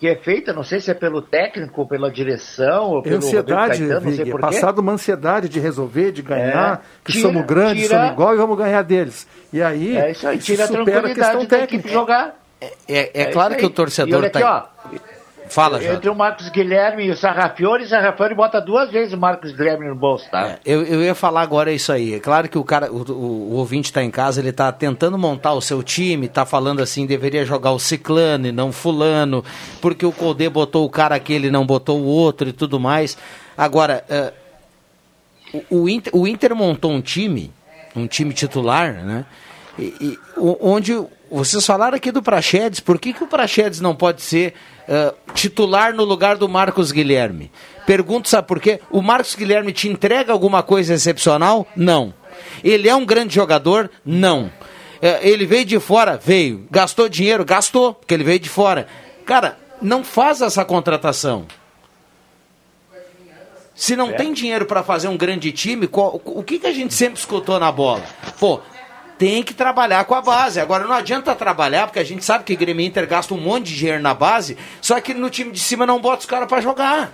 [0.00, 3.16] que é feita, não sei se é pelo técnico, ou pela direção, ou É pelo
[3.18, 4.46] ansiedade, Roberto Caetano, não sei Vig, é por quê.
[4.46, 8.34] passado uma ansiedade de resolver, de ganhar, É, que tira- somos grandes, tira- somos igual
[8.34, 9.28] e vamos ganhar deles.
[9.52, 11.88] E aí, É isso aí, tira a supera a tranquilidade questão da equipe técnica.
[11.90, 12.40] jogar.
[12.60, 14.30] É, é É claro isso que o torcedor E
[15.50, 15.94] Fala, Jota.
[15.94, 19.88] Entre o Marcos Guilherme e o Sarrafiore, o Sarrafiore bota duas vezes o Marcos Guilherme
[19.88, 20.50] no bolso, tá?
[20.50, 22.14] É, eu, eu ia falar agora isso aí.
[22.14, 25.18] É claro que o cara, o, o, o ouvinte está em casa, ele está tentando
[25.18, 29.44] montar o seu time, está falando assim, deveria jogar o Ciclano e não fulano,
[29.80, 33.18] porque o Codê botou o cara aqui, ele não botou o outro e tudo mais.
[33.58, 34.32] Agora, eh,
[35.68, 37.52] o, o Inter, o Inter montou um time,
[37.96, 39.24] um time titular, né?
[39.76, 40.92] E, e onde
[41.30, 44.54] vocês falaram aqui do Praxedes, por que, que o Praxedes não pode ser
[44.88, 47.50] eh, titular no lugar do Marcos Guilherme?
[47.86, 48.80] Pergunto, sabe por quê?
[48.90, 51.66] O Marcos Guilherme te entrega alguma coisa excepcional?
[51.76, 52.12] Não.
[52.64, 53.90] Ele é um grande jogador?
[54.04, 54.50] Não.
[55.22, 56.20] Ele veio de fora?
[56.22, 56.66] Veio.
[56.70, 57.44] Gastou dinheiro?
[57.44, 58.86] Gastou, porque ele veio de fora.
[59.24, 61.46] Cara, não faz essa contratação.
[63.74, 66.92] Se não tem dinheiro para fazer um grande time, qual- o que, que a gente
[66.92, 68.02] sempre escutou na bola?
[68.38, 68.60] Pô,
[69.20, 70.58] tem que trabalhar com a base.
[70.58, 73.66] Agora não adianta trabalhar, porque a gente sabe que o Grêmio Inter gasta um monte
[73.66, 76.62] de dinheiro na base, só que no time de cima não bota os caras para
[76.62, 77.12] jogar.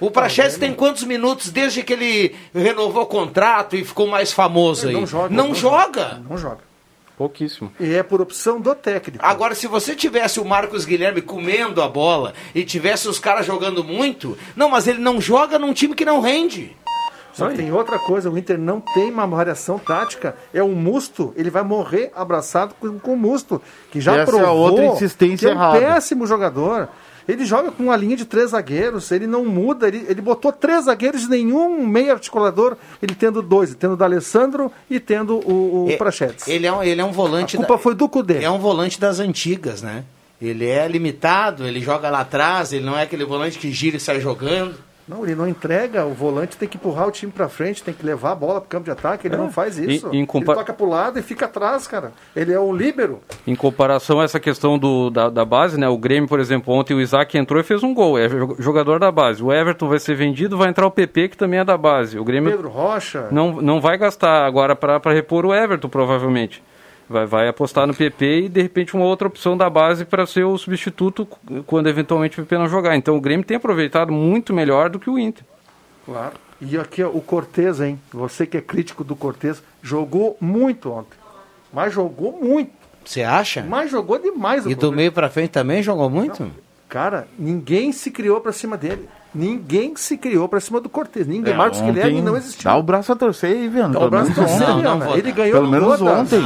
[0.00, 4.88] O Praxedes tem quantos minutos desde que ele renovou o contrato e ficou mais famoso
[4.88, 4.94] aí?
[4.94, 5.34] Não joga.
[5.34, 6.22] Não joga.
[6.26, 6.60] Não joga.
[7.18, 7.70] Pouquíssimo.
[7.78, 9.22] E é por opção do técnico.
[9.24, 13.84] Agora, se você tivesse o Marcos Guilherme comendo a bola e tivesse os caras jogando
[13.84, 16.74] muito, não, mas ele não joga num time que não rende.
[17.36, 21.34] Só que tem outra coisa, o Inter não tem uma variação tática, é um musto,
[21.36, 24.86] ele vai morrer abraçado com, com o musto, que já Essa é a provou outra
[24.86, 25.78] insistência que é um errada.
[25.80, 26.88] péssimo jogador.
[27.28, 30.84] Ele joga com uma linha de três zagueiros, ele não muda, ele, ele botou três
[30.84, 35.90] zagueiros e nenhum meio articulador, ele tendo dois, tendo o D'Alessandro e tendo o, o
[35.90, 36.46] É, Prachetes.
[36.46, 37.56] Ele é um, ele é um volante.
[37.56, 38.44] A culpa da- foi do Cudê.
[38.44, 40.04] É um volante das antigas, né?
[40.40, 44.00] Ele é limitado, ele joga lá atrás, ele não é aquele volante que gira e
[44.00, 44.76] sai jogando.
[45.08, 48.04] Não, ele não entrega, o volante tem que empurrar o time pra frente, tem que
[48.04, 49.38] levar a bola pro campo de ataque, ele É.
[49.38, 50.08] não faz isso.
[50.26, 52.10] Compa- Ele toca pro lado e fica atrás, cara.
[52.34, 53.20] Ele é o líbero.
[53.46, 55.88] Em comparação a essa questão do, da, da base, né?
[55.88, 58.18] O Grêmio, por exemplo, ontem o Isaac entrou e fez um gol.
[58.18, 59.42] É jo- jogador da base.
[59.42, 62.18] O Everton vai ser vendido, vai entrar o PP, que também é da base.
[62.18, 63.28] O Grêmio Pedro Rocha.
[63.30, 66.62] não, não vai gastar agora para repor o Everton, provavelmente.
[67.08, 70.44] Vai, vai apostar no PP e, de repente, uma outra opção da base para ser
[70.44, 71.26] o substituto
[71.66, 72.96] quando eventualmente o PP não jogar.
[72.96, 75.44] Então o Grêmio tem aproveitado muito melhor do que o Inter.
[76.04, 76.34] Claro.
[76.60, 78.00] E aqui, ó, o Cortez, hein?
[78.12, 81.16] Você que é crítico do Cortez, jogou muito ontem.
[81.72, 82.72] Mas jogou muito.
[83.04, 83.62] Você acha?
[83.62, 86.50] Mas jogou demais E do meio pra frente também jogou muito?
[86.88, 89.08] Cara, ninguém se criou pra cima dele.
[89.36, 91.26] Ninguém se criou pra cima do Cortez.
[91.26, 91.52] Ninguém.
[91.52, 92.64] É, Marcos ontem Guilherme não existiu.
[92.64, 93.92] Dá o braço a torcer aí, vendo?
[93.92, 95.04] Dá o braço a torcer, Não, não Viana.
[95.04, 96.40] vou Ele ganhou Pelo menos ontem.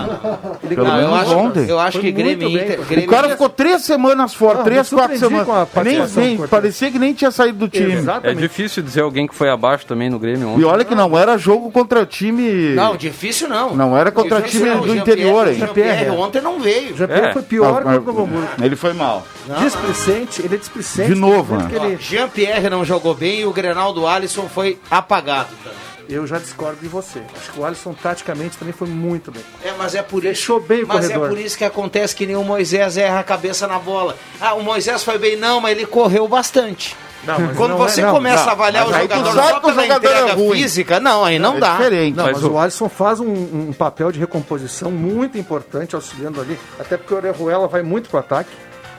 [0.64, 1.68] Ele Pelo menos eu acho, ontem.
[1.68, 2.66] eu acho Foi que Grêmio e Inter.
[2.68, 2.78] bem.
[2.80, 6.16] O Grêmio cara ficou três semanas fora, Não, três, me quatro semanas.
[6.16, 7.92] Nem, nem- parecia que nem tinha saído do time.
[7.92, 8.38] É Exatamente.
[8.40, 10.64] difícil dizer alguém que foi abaixo também no Grêmio E ontem.
[10.64, 12.74] olha que não era jogo contra time.
[12.74, 13.74] Não, difícil não.
[13.74, 14.80] Não era contra Difícil time não.
[14.82, 15.54] do O interior, Jean-Pierre- hein?
[15.54, 16.16] O Jean-Pierre Jean-Pierre.
[16.22, 16.96] ontem não veio.
[16.96, 17.32] Já É.
[17.32, 18.48] foi pior Ah, que o Novo Hamburgo.
[18.62, 19.24] Ele foi mal.
[19.58, 21.12] Displicente, ele é displicente.
[21.12, 21.68] De novo, né?
[22.00, 25.78] Jean-Pierre não jogou bem e o Grenal do Alisson foi apagado também.
[26.08, 27.20] Eu já discordo de você.
[27.40, 29.42] Acho que o Alisson, taticamente, também foi muito bem.
[29.64, 30.34] É, mas é por isso.
[30.34, 31.26] Fechou bem o Mas corredor.
[31.26, 34.16] é por isso que acontece que nem o Moisés erra a cabeça na bola.
[34.40, 36.96] Ah, o Moisés foi bem, não, mas ele correu bastante.
[37.22, 38.48] Não, mas Quando não é- você não, começa não.
[38.48, 40.58] a avaliar o jogador só pela jogador é entrega ruim.
[40.62, 41.76] física, não, aí não É dá.
[41.76, 42.16] diferente.
[42.16, 43.28] Não, Mas mas, o- o Alisson faz um,
[43.68, 48.18] um papel de recomposição muito importante auxiliando ali, até porque o Orejuela vai muito pro
[48.18, 48.48] ataque.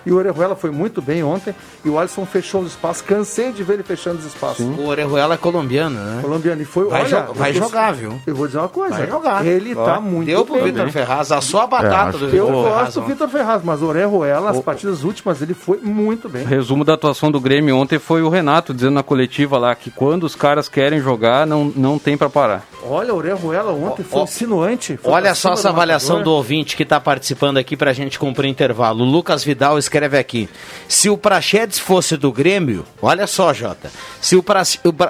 [0.06, 1.54] E o Orejuela foi muito bem ontem.
[1.86, 3.02] E o Alisson fechou os espaços.
[3.02, 4.66] Cansei de ver ele fechando os espaços.
[4.66, 6.22] O Orejuela é colombiano, né?
[6.22, 6.62] Colombiano.
[6.62, 8.20] E foi, Vai olha, jo- vai eu jogar, viu?
[8.26, 8.96] Eu vou dizer uma coisa.
[8.96, 9.46] Vai jogar.
[9.46, 10.62] Ele tá muito Deu pro.
[10.64, 12.84] Vitor Ferraz, a É, batata acho do Eu Vitor Ferraz.
[12.86, 13.08] gosto do.
[13.08, 16.44] Vitor Ferraz, mas o Orejuela, as partidas últimas, ele foi muito bem.
[16.44, 19.90] O resumo da atuação do Grêmio ontem foi o Renato dizendo na coletiva lá que
[19.92, 22.64] quando os caras querem jogar, não, não tem para parar.
[22.84, 24.98] Olha, o Orejuela ontem foi ó, insinuante.
[24.98, 28.18] foi Olha pra só essa avaliação do ouvinte que está participando aqui para a gente
[28.20, 29.04] cumprir o intervalo.
[29.04, 30.50] O Lucas Vidal escreve aqui:
[30.88, 33.92] se o Prachedes fosse do Grêmio, olha só, Jota.
[34.22, 34.64] Se o, pra,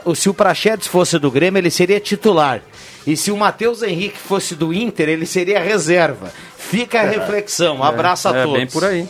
[0.05, 2.61] o se o Prachedes fosse do Grêmio, ele seria titular.
[3.05, 6.31] E se o Matheus Henrique fosse do Inter, ele seria reserva.
[6.57, 7.77] Fica a reflexão.
[7.77, 8.57] Um abraço a é todos.
[8.57, 9.07] bem por aí.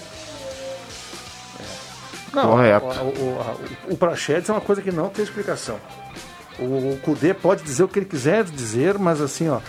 [2.33, 2.85] Não, Correto.
[2.85, 5.77] O, o, a- o Praxedes é uma coisa que não tem explicação.
[6.57, 9.59] O, o Cudê pode dizer o que ele quiser dizer, mas assim, ó,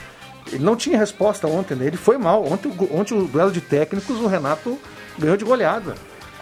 [0.52, 1.86] ele não tinha resposta ontem, né?
[1.86, 2.44] Ele foi mal.
[2.46, 4.78] Ontem, o- ontem o duelo de técnicos, o Renato
[5.18, 5.94] ganhou de goleada.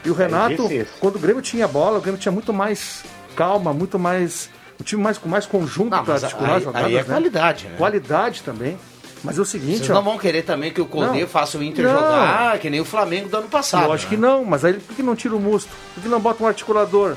[0.05, 0.93] E o Renato, disse isso.
[1.01, 3.05] quando o Grêmio tinha bola, o Grêmio tinha muito mais
[3.37, 4.49] calma, muito mais.
[4.79, 6.87] O time mais, com mais conjunto para mas articular aí- jogadas.
[6.89, 7.05] aí é né?
[7.05, 7.75] qualidade, né?
[7.77, 8.79] Qualidade também.
[9.23, 11.29] Mas é o seguinte, Vocês ó, não vão querer também que o Codê Não.
[11.29, 11.93] faça o Inter Não.
[11.93, 13.87] jogar que nem o Flamengo do ano passado.
[13.87, 14.17] lógico né?
[14.17, 15.69] que não, mas aí por que não tira o Musto?
[15.95, 17.15] Por que não bota um articulador?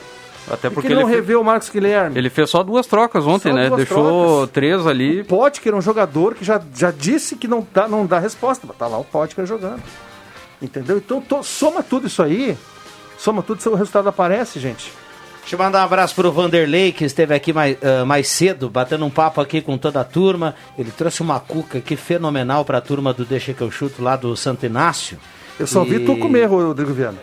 [0.52, 2.18] Até Por porque que ele, não fe- revê o Marcos Guilherme?
[2.18, 3.70] ele fez só duas trocas ontem, Só né?
[3.70, 4.50] Deixou trocas.
[4.52, 5.24] três ali.
[5.24, 8.68] Potker é um jogador que já, já disse que não dá, não dá resposta.
[8.78, 9.82] Tá lá o Potker jogando.
[10.64, 10.98] Entendeu?
[10.98, 12.58] Então to- soma tudo isso aí.
[13.18, 14.92] Soma tudo, o resultado aparece, gente.
[15.42, 19.04] Deixa eu mandar um abraço pro Vanderlei, que esteve aqui mais, ah, mais cedo, batendo
[19.06, 20.56] um papo aqui com toda a turma.
[20.78, 24.38] Ele trouxe uma cuca aqui fenomenal pra turma do Deixa que eu chuto lá do
[24.38, 25.20] Santo Inácio.
[25.60, 27.18] Eu só vi E- tu comer, Rodrigo Viana.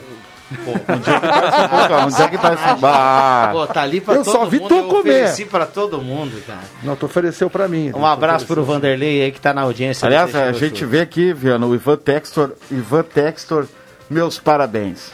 [2.07, 3.53] Onde é que tá esse bar?
[3.53, 4.69] Pô, tá ali pra Eu todo só vi mundo.
[4.69, 4.99] tu eu comer.
[5.23, 6.61] ofereci pra todo mundo, cara.
[6.83, 7.93] Não, tu ofereceu pra mim.
[7.95, 10.07] Um abraço pro Vanderlei aí que tá na audiência.
[10.07, 12.53] Aliás, a que gente vê aqui, Viana, o Ivan Textor.
[12.71, 13.67] Ivan Textor,
[14.09, 15.13] meus parabéns.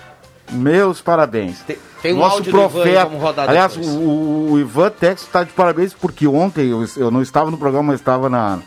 [0.50, 1.58] Meus parabéns.
[1.60, 3.04] Tem- tem um Nosso áudio do Ivan aí, profeta.
[3.04, 7.20] vamos rodar Aliás, o, o Ivan Textor está de parabéns porque ontem eu, eu não
[7.20, 8.60] estava no programa, mas estava na,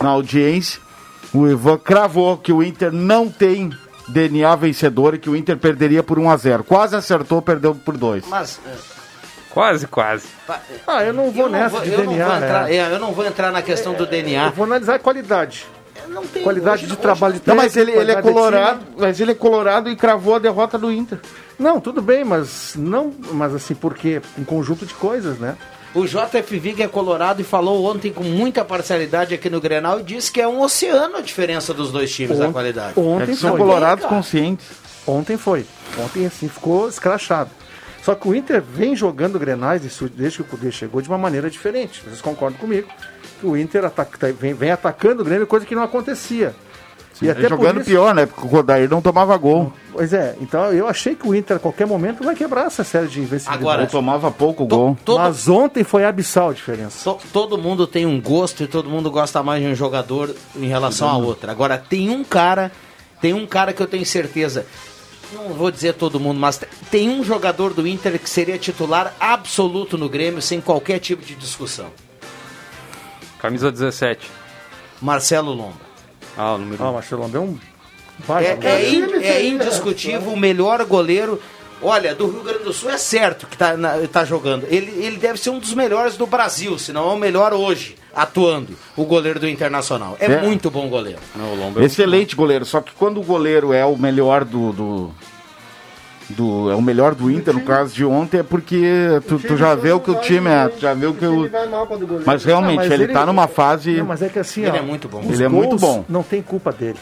[0.00, 0.80] na audiência.
[1.32, 3.70] O Ivan cravou que o Inter não tem
[4.08, 7.96] DNA vencedor e que o Inter perderia por 1 a 0 Quase acertou, perdeu por
[7.96, 8.24] 2.
[8.28, 8.70] Mas, eh,
[9.50, 10.26] Quase, quase.
[10.86, 12.74] Ah, eu não vou eu não nessa vou- de eu não DNA, vou entrar, né?
[12.76, 14.48] é, eu não vou entrar na questão do Eu DNA.
[14.48, 15.66] vou analisar a qualidade.
[16.08, 19.20] Não tem- Qualidade hoje- de trabalho de Não, mas ele, técnico, ele é colorado, mas
[19.20, 21.18] ele é colorado e cravou a derrota do Inter.
[21.58, 25.54] Não, tudo bem, mas não, mas assim, porque um conjunto de coisas, né?
[25.94, 30.02] O JF Vig é colorado e falou ontem com muita parcialidade aqui no Grenal e
[30.02, 32.94] disse que é um oceano a diferença dos dois times da Ont- qualidade.
[32.96, 33.58] É Ontem são foi.
[33.58, 34.66] colorados conscientes.
[35.06, 35.66] Ontem foi.
[35.98, 37.50] Ontem, assim, ficou escrachado.
[38.02, 39.82] Só que o Inter vem jogando Grenais
[40.14, 42.00] desde que o Cudê chegou de uma maneira diferente.
[42.02, 42.88] Vocês concordam comigo?
[43.42, 46.54] O Inter ataca- vem, vem atacando o Grêmio, coisa que não acontecia.
[47.20, 48.26] E até por jogando isso- pior, né?
[48.26, 49.72] Porque o Rodair não tomava gol.
[49.92, 53.08] Pois é, então eu achei que o Inter a qualquer momento vai quebrar essa série
[53.08, 53.58] de invencibilidade.
[53.62, 54.98] Agora, tomava pouco To- gol.
[55.04, 57.04] todo, Mas ontem foi abissal a diferença.
[57.10, 60.66] to- todo mundo tem um gosto e todo mundo gosta mais de um jogador em
[60.66, 61.50] relação a outro.
[61.50, 62.72] Agora, tem um cara,
[63.20, 64.64] tem um cara que eu tenho certeza,
[65.34, 69.14] não vou dizer todo mundo, mas te- tem um jogador do Inter que seria titular
[69.20, 71.86] absoluto no Grêmio, sem qualquer tipo de discussão.
[73.38, 74.30] Camisa 17.
[75.00, 75.91] Marcelo Lomba.
[76.36, 76.94] Ah, o número Ah, o 1.
[76.94, 77.58] Marcelo é um
[78.22, 78.66] É, baita.
[78.68, 81.40] é in- é indiscutível o melhor goleiro.
[81.84, 84.64] Olha, do Rio Grande do Sul é certo que tá, na- tá jogando.
[84.70, 87.96] Ele, ele deve ser um dos melhores do Brasil, se não é o melhor hoje,
[88.14, 90.16] atuando, o goleiro do Internacional.
[90.20, 90.40] É, É.
[90.42, 91.18] muito bom goleiro.
[91.34, 92.64] Não, é Excelente goleiro.
[92.64, 94.72] Só que quando o goleiro é o melhor do.
[94.72, 95.10] do,
[96.36, 98.82] do- é o melhor do Inter, no caso de ontem, é porque
[99.28, 100.68] tu, tu já vê o que o time é.
[100.68, 101.48] Tu já vê o que o.
[102.26, 103.92] Mas realmente, Ah, mas ele, ele- tá numa fase.
[103.98, 105.22] Não, mas é que assim, Ele ó, é muito bom.
[105.28, 106.04] Ele é muito bom.
[106.08, 106.98] Não tem culpa dele.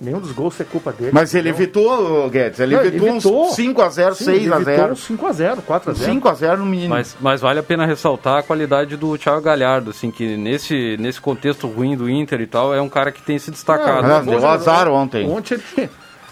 [0.00, 1.12] Nenhum dos gols é culpa dele.
[1.14, 2.58] Mas ele evitou, Guedes.
[2.58, 3.46] Ele Não, evitou evitou.
[3.46, 4.60] uns 5x0, Sim, ele 6x0.
[4.68, 6.20] evitou uns 5x0, 4x0.
[6.20, 6.90] 5x0 no mínimo.
[6.90, 11.20] Mas, mas vale a pena ressaltar a qualidade do Thiago Galhardo, assim, que nesse, nesse
[11.20, 14.04] contexto ruim do Inter e tal, é um cara que tem se destacado.
[14.04, 15.30] Ah, deu azar ontem.
[15.30, 15.88] Ontem ele...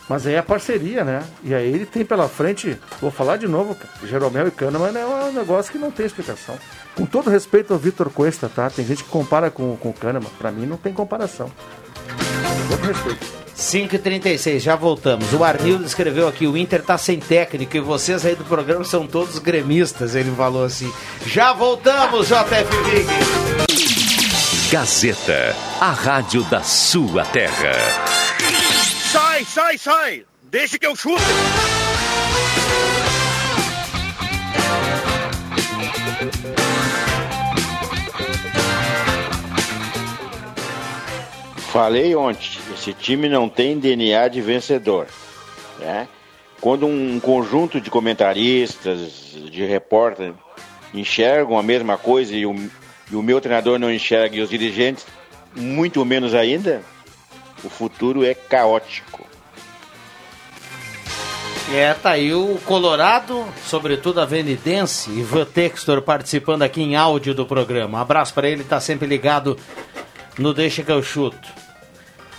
[0.09, 1.23] Mas aí é parceria, né?
[1.43, 5.07] E aí ele tem pela frente, vou falar de novo, cara, Jeromel e Kahneman é
[5.07, 6.59] um negócio que não tem explicação.
[6.95, 8.69] Com todo respeito ao Vitor Cuesta, tá?
[8.69, 10.29] Tem gente que compara com, com o Kahneman.
[10.39, 11.51] Pra mim não tem comparação.
[11.51, 13.43] Com todo respeito.
[13.57, 15.33] 5h36, já voltamos.
[15.33, 19.07] O Arnildo escreveu aqui: o Inter tá sem técnico e vocês aí do programa são
[19.07, 20.15] todos gremistas.
[20.15, 20.93] Ele falou assim.
[21.27, 23.07] Já voltamos, JF Vig.
[24.71, 27.73] Gazeta, a rádio da sua terra.
[29.53, 30.25] Sai, sai!
[30.45, 31.21] Deixa que eu chuto!
[41.71, 45.07] Falei ontem, esse time não tem DNA de vencedor.
[45.79, 46.09] Né?
[46.59, 50.33] Quando um conjunto de comentaristas, de repórteres,
[50.95, 52.55] enxergam a mesma coisa e o,
[53.11, 55.05] e o meu treinador não enxerga e os dirigentes,
[55.55, 56.83] muito menos ainda,
[57.63, 59.31] o futuro é caótico.
[61.71, 67.47] É, tá aí o Colorado, sobretudo a Venidense, Ivan Textor participando aqui em áudio do
[67.47, 67.99] programa.
[67.99, 69.57] Um abraço para ele, tá sempre ligado
[70.39, 71.63] no Deixa que eu chuto.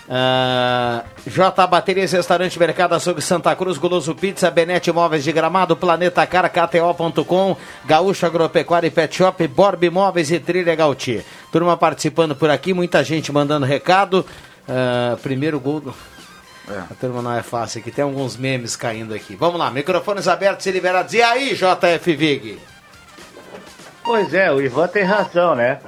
[0.08, 6.26] Ah, J Baterias, Restaurante Mercado Açougue Santa Cruz, Goloso Pizza, Benete Imóveis de Gramado, Planeta
[6.28, 7.56] Cara, KTO.com,
[7.86, 11.24] Gaúcho Agropecuária e Pet Shop, Borb Imóveis e Trilha Gautier.
[11.52, 14.26] Turma participando por aqui, muita gente mandando recado.
[14.68, 16.13] Ah, primeiro gol do...
[16.68, 19.36] A turma não é fácil aqui, tem alguns memes caindo aqui.
[19.36, 21.14] Vamos lá, microfones abertos e liberados.
[21.14, 22.58] E aí, JF Vig?
[24.04, 25.80] Pois é, o Ivan tem razão, né?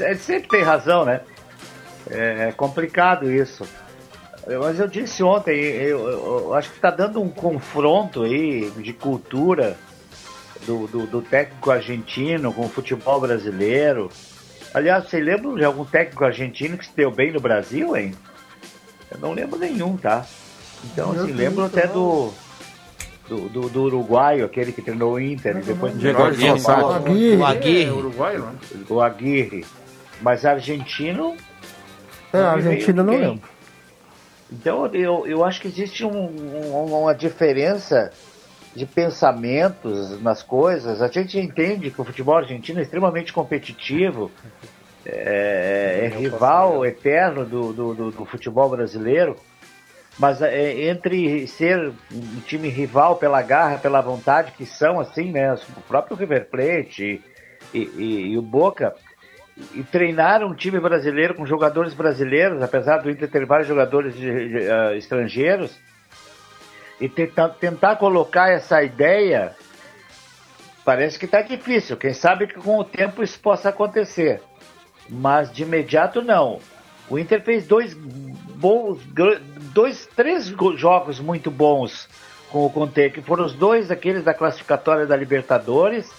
[0.00, 1.20] Ele sempre tem razão, né?
[2.10, 3.66] É complicado isso.
[4.62, 8.94] Mas eu disse ontem, eu, eu- eu acho que está dando um confronto aí de
[8.94, 9.76] cultura
[10.64, 14.10] do, do- do técnico argentino com o futebol brasileiro.
[14.72, 18.14] Aliás, você lembra de algum técnico argentino que se deu bem no Brasil, hein?
[19.10, 20.24] Eu não lembro nenhum, tá?
[20.84, 21.92] Então, Meu assim, Deus, lembro até não.
[21.94, 22.32] do,
[23.28, 26.82] do, do, do uruguaio, aquele que treinou o Inter e depois Diego treinou Fossati.
[26.82, 27.36] o Aguirre.
[27.36, 27.84] O Aguirre.
[27.84, 28.52] É uruguaio, né?
[28.88, 29.64] o Aguirre.
[30.20, 31.36] Mas argentino,
[32.32, 33.48] É, a Argentina não lembro.
[34.52, 38.10] Então eu, eu acho que existe um- um- uma diferença
[38.74, 41.02] de pensamentos nas coisas.
[41.02, 44.30] A gente entende que o futebol argentino é extremamente competitivo,
[45.04, 49.36] é, é rival eterno do, do, do- do futebol brasileiro,
[50.18, 55.54] mas é, entre ser um time rival pela garra, pela vontade, que são assim, né?
[55.76, 57.22] O próprio River Plate
[57.72, 58.94] e, e- e o Boca,
[59.74, 64.48] e treinar um time brasileiro com jogadores brasileiros, apesar do Inter ter vários jogadores de-
[64.48, 65.76] de, ah, estrangeiros,
[67.00, 69.54] e tentar, tentar colocar essa ideia,
[70.84, 71.96] parece que está difícil.
[71.96, 74.42] Quem sabe que com o tempo isso possa acontecer,
[75.08, 76.60] mas de imediato não.
[77.08, 79.00] O Inter fez dois bons,
[79.72, 82.08] dois, três go- jogos muito bons
[82.50, 86.10] com o Conte, que foram os dois aqueles da classificatória da Libertadores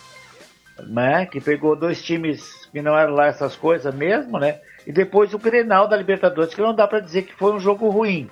[0.87, 1.25] né?
[1.25, 4.59] Que pegou dois times que não eram lá essas coisas mesmo, né?
[4.85, 7.89] E depois o Grenal da Libertadores, que não dá para dizer que foi um jogo
[7.89, 8.29] ruim,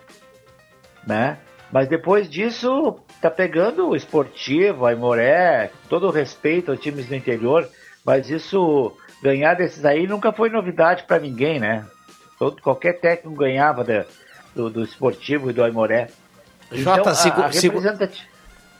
[1.06, 1.38] né?
[1.72, 7.16] Mas depois disso, tá pegando o esportivo, a Imoré, todo o respeito aos times do
[7.16, 7.68] interior,
[8.08, 8.92] mas isso,
[9.22, 11.86] ganhar desses aí nunca foi novidade para ninguém, né?
[12.40, 14.06] Todo, qualquer técnico ganhava da-
[14.56, 16.08] do, do esportivo e do Aimoré.
[16.72, 18.28] Jota, Então, a- segu- a segu- representati-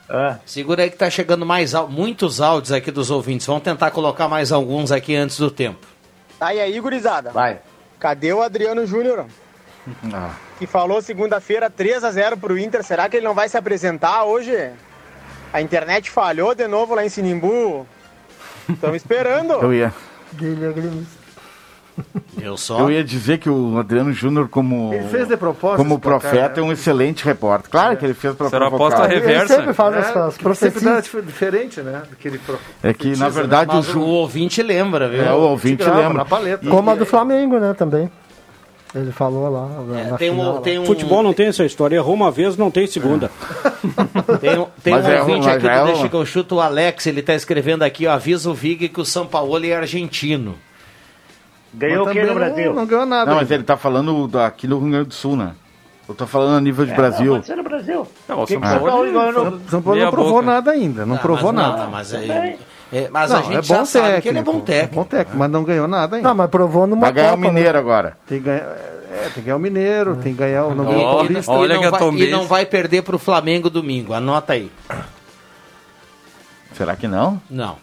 [0.10, 0.38] Ah.
[0.46, 3.46] Segura aí que tá chegando mais muitos áudios aqui dos ouvintes.
[3.46, 5.86] Vamos tentar colocar mais alguns aqui antes do tempo.
[6.40, 7.32] Tá, e aí, gurizada?
[7.32, 7.60] Vai.
[8.00, 9.26] Cadê o Adriano Júnior?
[10.14, 10.34] Ah.
[10.60, 12.84] Que falou segunda-feira 3 a 0 pro Inter.
[12.84, 14.72] Será que ele não vai se apresentar hoje?
[15.54, 17.88] A internet falhou de novo lá em Sinimbu.
[18.70, 19.54] Estamos esperando.
[19.54, 19.94] Eu ia.
[22.40, 22.80] Eu só.
[22.82, 26.64] eu ia dizer que o Adriano Júnior, como, Ele fez de propósito como profeta, é
[26.64, 26.70] né?
[26.70, 27.72] um excelente repórter.
[27.72, 28.96] Claro que ele fez para Será provocar.
[28.98, 29.56] aposta Ele reversa.
[29.56, 31.26] sempre faz as, as É, que sempre profecias.
[31.26, 32.04] diferente, né?
[32.08, 34.02] Do que ele pro- É que, na profetiza, verdade, o Mas o Ju...
[34.02, 35.24] ouvinte lembra, viu?
[35.24, 36.18] É, o ouvinte grava lembra.
[36.20, 36.64] na paleta.
[36.64, 38.12] E- Como a do Flamengo, né, também.
[38.96, 39.70] Ele falou lá
[40.00, 40.46] É, na tem, final.
[40.52, 40.62] um, lá.
[40.62, 41.96] tem um, Futebol não tem essa história.
[41.98, 43.30] Errou uma vez, não tem segunda.
[44.40, 47.06] tem um, tem um é, ouvinte aqui é do Deixa que eu chuto, o Alex,
[47.06, 50.56] ele tá escrevendo aqui, ó, avisa o Vig que o São Paulo é argentino.
[51.74, 52.66] Ganhou o que no Brasil?
[52.70, 53.30] Não, não ganhou nada.
[53.30, 55.52] Não, mas ele tá falando aqui no Rio Grande do Sul, né?
[56.08, 57.26] Eu tô falando a nível de É, Brasil.
[57.26, 58.08] Não, pode ser no Brasil.
[58.30, 60.46] Não, o São Paulo- no- São Paulo não provou boca.
[60.46, 61.84] nada ainda, não Ah, provou mas nada.
[61.84, 62.58] Não, mas aí- Também.
[62.92, 64.22] É, mas Não, a gente é já bom sabe técnico.
[64.22, 64.96] que ele é bom técnico.
[64.96, 66.28] Bom técnico, mas não ganhou nada ainda.
[66.28, 67.54] Não, mas provou numa Vai ganhar o Copa, né?
[67.54, 68.18] Mineiro agora.
[68.28, 71.04] Tem que ganhar, é, tem que ganhar o Mineiro, tem que ganhar o não o
[71.04, 71.52] Paulista.
[71.52, 74.72] Olha e, não vai, e não vai perder pro Flamengo domingo, anota aí.
[76.74, 77.42] Será que não?
[77.50, 77.76] Não.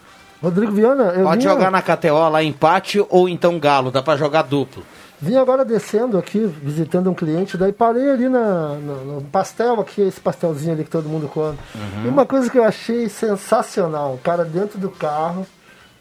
[0.43, 4.17] Rodrigo Viana, eu Pode vinha, jogar na KTO lá empate ou então galo, dá pra
[4.17, 4.83] jogar duplo.
[5.20, 10.03] Vim agora descendo aqui, visitando um cliente, daí parei ali na, no, no pastel aqui,
[10.03, 11.59] esse pastelzinho ali que todo mundo come.
[12.05, 15.46] E uma coisa que eu achei sensacional, o cara dentro do carro,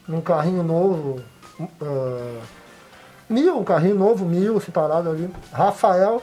[0.07, 1.21] num carrinho novo,
[1.81, 2.41] ah,
[3.29, 6.21] mil, um carrinho novo, mil, separado ali, Rafael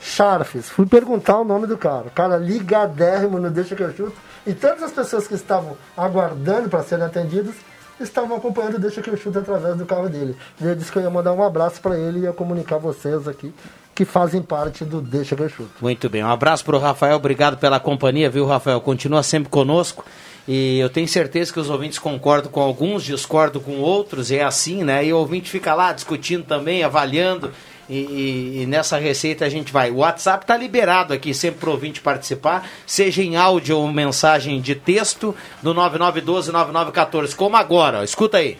[0.00, 0.68] Charfes.
[0.68, 2.06] Fui perguntar o nome do cara.
[2.06, 4.16] O cara ligadérrimo no Deixa que eu chuto.
[4.46, 7.54] E todas as pessoas que estavam aguardando para serem atendidas
[8.00, 10.36] estavam acompanhando o Deixa que eu chuto através do carro dele.
[10.60, 13.26] E eu disse que eu ia mandar um abraço para ele e ia comunicar vocês
[13.26, 13.52] aqui
[13.94, 15.70] que fazem parte do Deixa que eu chuto.
[15.80, 18.80] Muito bem, um abraço pro Rafael, obrigado pela companhia, viu, Rafael?
[18.80, 20.04] Continua sempre conosco.
[20.46, 24.84] E eu tenho certeza que os ouvintes concordam com alguns, discordam com outros, é assim,
[24.84, 25.04] né?
[25.04, 27.50] E o ouvinte fica lá discutindo também, avaliando,
[27.88, 29.90] e, e- e nessa receita a gente vai.
[29.90, 34.74] O WhatsApp tá liberado aqui sempre pro ouvinte participar, seja em áudio ou mensagem de
[34.74, 38.02] texto, no 9912-9914, como agora, ó.
[38.02, 38.58] escuta aí.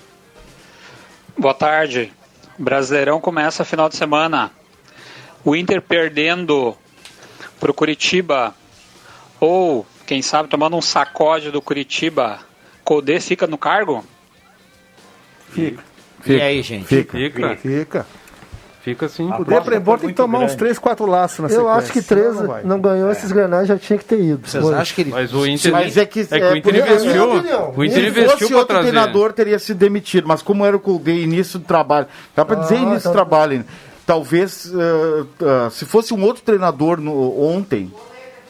[1.36, 2.12] Boa tarde.
[2.58, 4.50] Brasileirão começa final de semana.
[5.44, 6.76] O Inter perdendo
[7.60, 8.54] pro Curitiba
[9.38, 12.40] ou, quem sabe, tomando um sacode do Curitiba,
[12.82, 14.04] Codê fica no cargo?
[15.50, 15.84] Fica.
[16.26, 16.86] E aí, gente?
[16.86, 17.16] Fica.
[17.16, 17.56] Fica.
[17.56, 18.06] Fica.
[18.80, 19.28] Fica sim.
[19.38, 20.56] O Deprebor tem que tomar uns grande.
[20.58, 21.72] 3, 4 laços na Eu sequência.
[21.74, 24.48] acho que 13 Senão não, não ganhou esses granais, já tinha que ter ido.
[24.48, 25.10] Vocês acham que ele...
[25.10, 27.30] Mas o Inter, Mas é que- o é, Inter investiu.
[27.76, 28.90] O Inter Se investiu fosse para outro trazer.
[28.90, 30.26] treinador, teria se demitido.
[30.28, 33.54] Mas como era o Colde início do trabalho, dá para dizer Ah, início do trabalho.
[33.54, 33.64] hein?
[34.06, 37.92] Talvez, eh, eh, se fosse um outro treinador no- ontem,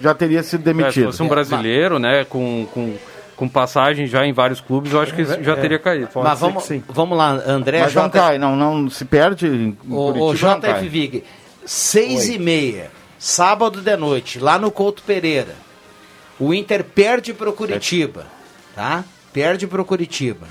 [0.00, 1.06] já teria sido É, se demitido.
[1.06, 2.94] fosse um brasileiro, né, com, com,
[3.38, 6.08] com passagem já em vários clubes, eu acho que já teria caído.
[6.08, 8.10] Pode Mas vamos, vamos lá, André, Mas não J...
[8.10, 10.88] cai, não, não se perde em O, o não JF.
[10.88, 11.22] Vig,
[11.64, 15.54] seis e meia, sábado de noite, lá no Couto Pereira.
[16.36, 18.26] O Inter perde pro Curitiba,
[18.74, 19.04] tá?
[19.32, 20.48] Perde pro Curitiba.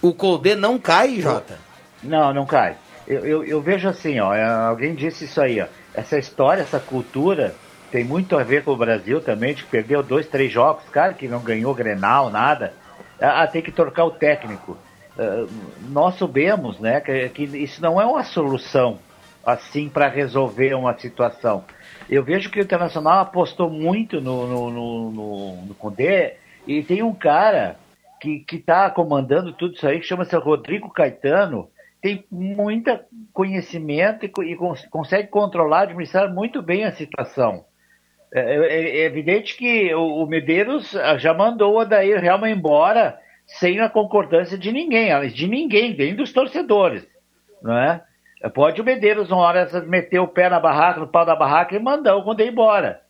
[0.00, 1.58] O Colde não cai, Jota?
[2.02, 2.76] Não, não cai.
[3.06, 5.66] Eu, eu, eu vejo assim, ó, é, alguém disse isso aí, ó.
[5.92, 7.54] Essa história, essa cultura
[7.90, 11.14] tem muito a ver com o Brasil também, de que perdeu dois, três jogos, cara,
[11.14, 12.72] que não ganhou Grenal, nada.
[13.20, 14.76] Ah, tem que trocar o técnico.
[15.18, 15.46] Ah,
[15.88, 18.98] nós sabemos, né, que, que isso não é uma solução
[19.44, 21.64] assim para resolver uma situação.
[22.08, 26.36] Eu vejo que o Internacional apostou muito no, no, no, no, no Condé
[26.66, 27.76] e tem um cara
[28.20, 31.70] que está comandando tudo isso aí que chama-se Rodrigo Caetano,
[32.02, 32.90] tem muito
[33.32, 37.64] conhecimento e, e cons consegue controlar, administrar muito bem a situação.
[38.32, 43.80] É, é, é evidente que o, o, Medeiros já mandou o Adair Helma embora sem
[43.80, 47.06] a concordância de ninguém, de ninguém, nem dos torcedores,
[47.60, 48.02] não é?
[48.54, 51.78] Pode o Medeiros, uma hora, meter o pé na barraca, no pau da barraca e
[51.78, 53.02] mandar o Condé embora.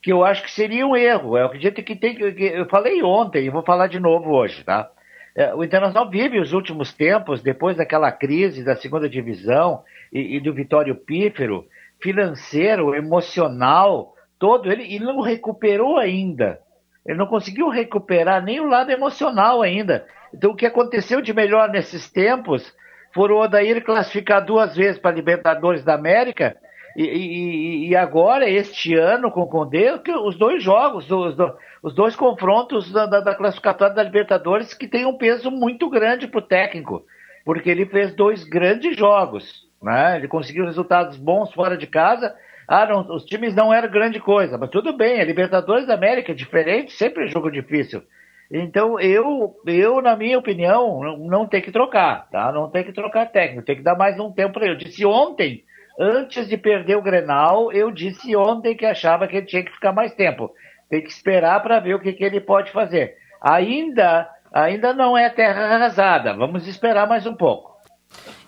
[0.00, 1.36] Que eu acho que seria um erro.
[1.36, 2.44] Eu acredito que tem que.
[2.44, 4.88] Eu falei ontem e vou falar de novo hoje, tá?
[5.34, 9.82] É, o Internacional vive os últimos tempos, depois daquela crise da segunda divisão
[10.12, 11.66] e, e do Vitório Pífero,
[12.00, 16.58] financeiro, emocional, todo, ele, ele não recuperou ainda.
[17.06, 20.06] Ele não conseguiu recuperar nem o lado emocional ainda.
[20.34, 22.74] Então, o que aconteceu de melhor nesses tempos
[23.14, 26.56] foram o Odair classificar duas vezes para Libertadores da América
[26.96, 31.36] e, e, e, agora, este ano, com o Condé, os dois jogos, os,
[31.82, 36.26] os dois confrontos da, da, da, classificatória da Libertadores que tem um peso muito grande
[36.26, 37.04] para o técnico,
[37.44, 39.68] porque ele fez dois grandes jogos.
[39.80, 40.16] Né?
[40.16, 42.34] Ele conseguiu resultados bons fora de casa
[42.72, 46.30] ah, não, os times não eram grande coisa, mas tudo bem, a Libertadores da América
[46.30, 48.00] é diferente, sempre é jogo difícil.
[48.48, 52.52] Então, eu, eu na minha opinião, não, não tem que trocar, tá?
[52.52, 54.74] Não tem que trocar técnico, tem que dar mais um tempo para ele.
[54.74, 55.64] Eu disse ontem,
[55.98, 59.90] antes de perder o Grenal, eu disse ontem que achava que ele tinha que ficar
[59.90, 60.48] mais tempo.
[60.88, 63.16] Tem que esperar para ver o que, que ele pode fazer.
[63.42, 67.69] Ainda, ainda não é terra arrasada, vamos esperar mais um pouco.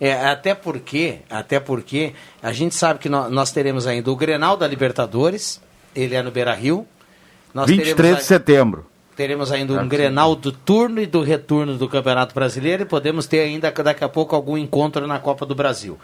[0.01, 4.57] É, até porque, até porque a gente sabe que nós, nós teremos ainda o Grenal
[4.57, 5.61] da Libertadores,
[5.95, 6.87] ele é no Beira Rio.
[7.55, 8.87] Nós 23 de setembro.
[9.15, 13.41] Teremos ainda um Grenal do turno e do retorno do Campeonato Brasileiro e podemos ter
[13.41, 15.99] ainda daqui a pouco algum encontro na Copa do Brasil.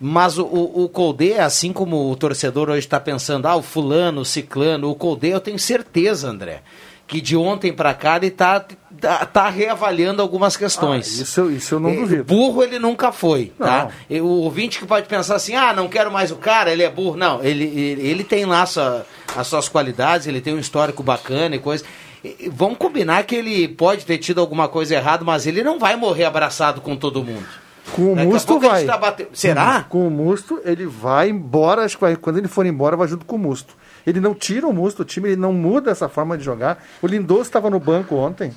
[0.00, 4.20] Mas o, o, o Colde, assim como o torcedor hoje está pensando, ah, o fulano,
[4.20, 6.62] o ciclano, o Colde, eu tenho certeza, André,
[7.06, 8.64] que de ontem para cá ele está
[9.00, 11.18] tá, tá reavaliando algumas questões.
[11.18, 12.24] Ah, isso, isso eu não é, duvido.
[12.24, 13.88] Burro ele nunca foi, tá?
[14.10, 17.16] O ouvinte que pode pensar assim, ah, não quero mais o cara, ele é burro.
[17.16, 21.54] Não, ele, ele, ele tem lá sua, as suas qualidades, ele tem um histórico bacana
[21.54, 21.84] e coisa.
[22.24, 25.94] E, vamos combinar que ele pode ter tido alguma coisa errada, mas ele não vai
[25.94, 27.46] morrer abraçado com todo mundo.
[27.92, 28.84] Com o Musto vai.
[28.84, 29.28] Tá bate...
[29.32, 29.84] Será?
[29.88, 33.24] Com o Musto, ele vai embora, acho que vai, quando ele for embora, vai junto
[33.24, 33.76] com o Musto.
[34.06, 36.82] Ele não tira o Musto do time, ele não muda essa forma de jogar.
[37.02, 38.52] O Lindoso estava no banco ontem.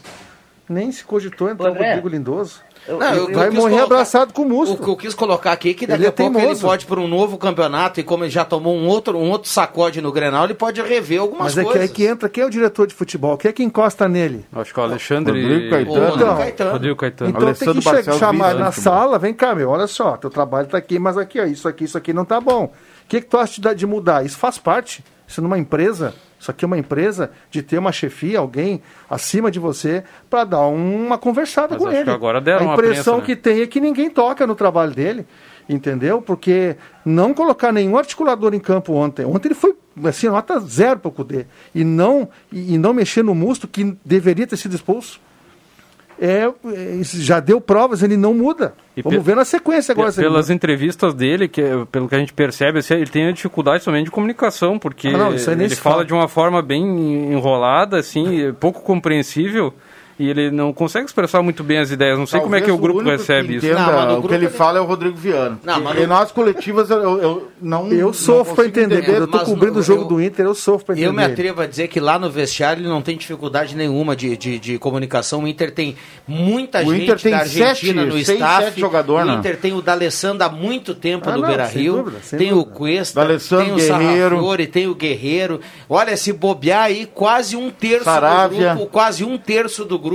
[0.70, 2.62] Nem se cogitou entrar o Rodrigo Lindoso.
[2.88, 4.76] Não, eu, vai eu morrer colocar, abraçado com o Musto.
[4.76, 6.62] O que eu quis colocar aqui é que daqui ele a pouco teimoso.
[6.62, 9.50] ele pode para um novo campeonato e como ele já tomou um outro, um outro
[9.50, 11.74] sacode no Grenal, ele pode rever algumas Mas coisas.
[11.74, 13.38] Mas é que, é que entra, quem é o diretor de futebol?
[13.38, 14.45] Quem é que encosta nele?
[14.54, 15.41] Acho que é o Alexandre...
[15.41, 16.16] Rodrigo Caetano.
[16.16, 16.72] Então, Caetano.
[16.72, 17.30] Rodrigo Caetano.
[17.32, 20.66] Então Alessandro tem que Barcelos chamar na sala, vem cá, meu, olha só, teu trabalho
[20.66, 22.66] está aqui, mas aqui, ó, isso aqui, isso aqui não tá bom.
[22.66, 24.24] O que, que tu acha de mudar?
[24.24, 25.04] Isso faz parte.
[25.30, 29.60] Isso numa empresa isso aqui é uma empresa de ter uma chefia, alguém acima de
[29.60, 32.10] você, para dar uma conversada Mas com ele.
[32.10, 33.26] agora deram a impressão prensa, né?
[33.26, 35.28] que tem é que ninguém toca no trabalho dele,
[35.68, 36.22] entendeu?
[36.22, 39.26] Porque não colocar nenhum articulador em campo ontem.
[39.26, 39.76] Ontem ele foi
[40.06, 41.46] assim, nota zero para o Cudê.
[41.76, 45.20] E não, e, e não mexer no musto que deveria ter sido expulso
[46.22, 46.51] é,
[47.01, 48.74] já deu provas, ele não muda.
[48.95, 50.11] E Vamos ver na sequência agora.
[50.11, 51.61] Pelas entrevistas dele, que,
[51.91, 55.32] pelo que a gente percebe, assim, ele tem dificuldade somente de comunicação, porque ah, não,
[55.32, 56.84] ele fala, fala de uma forma bem
[57.32, 59.74] enrolada, assim, pouco compreensível
[60.20, 62.20] e ele não consegue expressar muito bem as ideias.
[62.20, 63.74] Não sei Talvez como é que o grupo o recebe que isso.
[63.74, 65.57] Não, o que ele, ele fala é o Rodrigo Viana.
[65.63, 67.88] Não, mas em nós coletivas eu, eu não.
[67.88, 68.97] Eu sofro para entender.
[68.97, 69.17] entender.
[69.17, 71.07] Eu estou cobrindo no, o jogo eu, do Inter, eu sofro para entender.
[71.07, 74.36] Eu me atrevo a dizer que lá no vestiário ele não tem dificuldade nenhuma de,
[74.36, 75.43] de, de comunicação.
[75.43, 75.95] O Inter tem
[76.28, 78.65] muita o gente Inter tem da Argentina sete, no seis, staff.
[78.65, 79.36] Sete jogador, o né?
[79.36, 82.11] Inter tem o D'Alessandro há muito tempo ah, no Beira Rio.
[82.30, 82.55] tem dúvida.
[82.55, 84.67] o Cuesta, tem o Guerreiro.
[84.70, 85.61] Tem o Guerreiro.
[85.88, 90.09] Olha, se bobear aí, quase um terço do grupo, quase um terço do grupo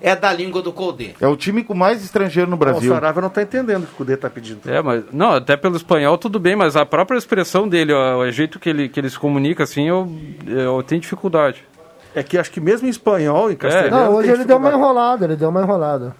[0.00, 1.14] é da língua do Colde.
[1.20, 2.90] É o time com mais estrangeiro no Brasil.
[2.90, 4.60] O Saravia não está entendendo o que o Colde está pedindo.
[4.66, 8.30] É, mas não, até pelo espanhol tudo bem, mas a própria expressão dele, ó, o
[8.30, 10.10] jeito que ele, que ele se comunica, assim, eu,
[10.46, 11.64] eu tenho dificuldade.
[12.14, 13.96] É que acho que mesmo em espanhol, em castelhano.
[13.96, 16.14] Não, hoje ele deu uma enrolada, ele deu uma enrolada.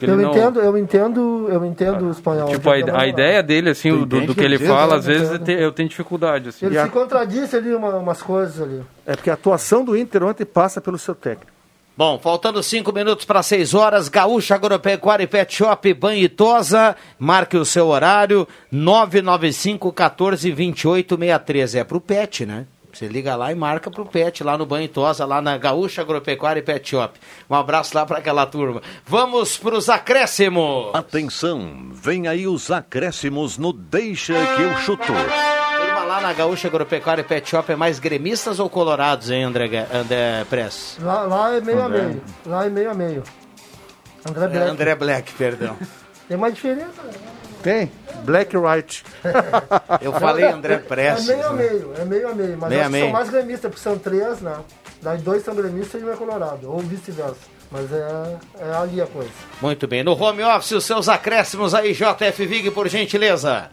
[0.00, 0.30] Eu não...
[0.30, 2.48] entendo, eu entendo, eu entendo o espanhol.
[2.48, 5.58] Tipo, a, a ideia dele, assim, do, do, que ele fala, às vezes eu tenho,
[5.58, 6.50] eu tenho dificuldade.
[6.50, 6.66] Assim.
[6.66, 6.88] Ele e se a...
[6.88, 8.82] contradisse ali uma, umas coisas ali.
[9.06, 11.55] É porque a atuação do Inter ontem passa pelo seu técnico.
[11.96, 16.94] Bom, faltando cinco minutos para seis horas, Gaúcha Agropecuária e Pet Shop Banho e Tosa,
[17.18, 21.74] marque o seu horário, 995 14 28 63.
[21.74, 22.66] É pro Pet, né?
[22.92, 26.02] Você liga lá e marca pro Pet, lá no Banho e Tosa, lá na Gaúcha
[26.02, 27.18] Agropecuária e Pet Shop.
[27.48, 28.82] Um abraço lá para aquela turma.
[29.06, 30.94] Vamos pros acréscimos.
[30.94, 35.12] Atenção, vem aí os acréscimos no Deixa que eu chuto.
[36.16, 40.46] Lá na Gaúcha Agropecuária e Pet Shop é mais gremistas ou colorados, hein, André, André
[40.48, 40.96] Press?
[41.02, 42.00] Lá, lá é meio André.
[42.00, 42.22] a meio.
[42.46, 43.22] Lá é meio a meio.
[44.26, 44.70] André É, Black.
[44.70, 45.76] André Black, perdão.
[46.26, 47.02] Tem uma diferença.
[47.02, 47.10] né?
[47.62, 47.92] Tem.
[48.24, 49.04] Black Right.
[50.00, 51.28] Eu falei André Prestes.
[51.28, 51.62] É meio a né?
[51.70, 52.58] meio, é meio a meio.
[52.58, 53.12] Mas Meio acho que são meio.
[53.12, 54.56] mais gremistas, porque são três, né?
[55.02, 57.36] Daí dois são gremistas e um é colorado, ou vice-versa.
[57.70, 59.28] Mas é, é ali a coisa.
[59.60, 60.02] Muito bem.
[60.02, 63.68] No home office, os seus acréscimos aí, JF Vig, por gentileza.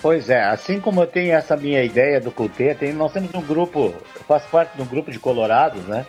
[0.00, 3.40] Pois é, assim como eu tenho essa minha ideia do Cutê, tem, nós temos um
[3.42, 6.06] grupo, eu faço parte de um grupo de colorados, né?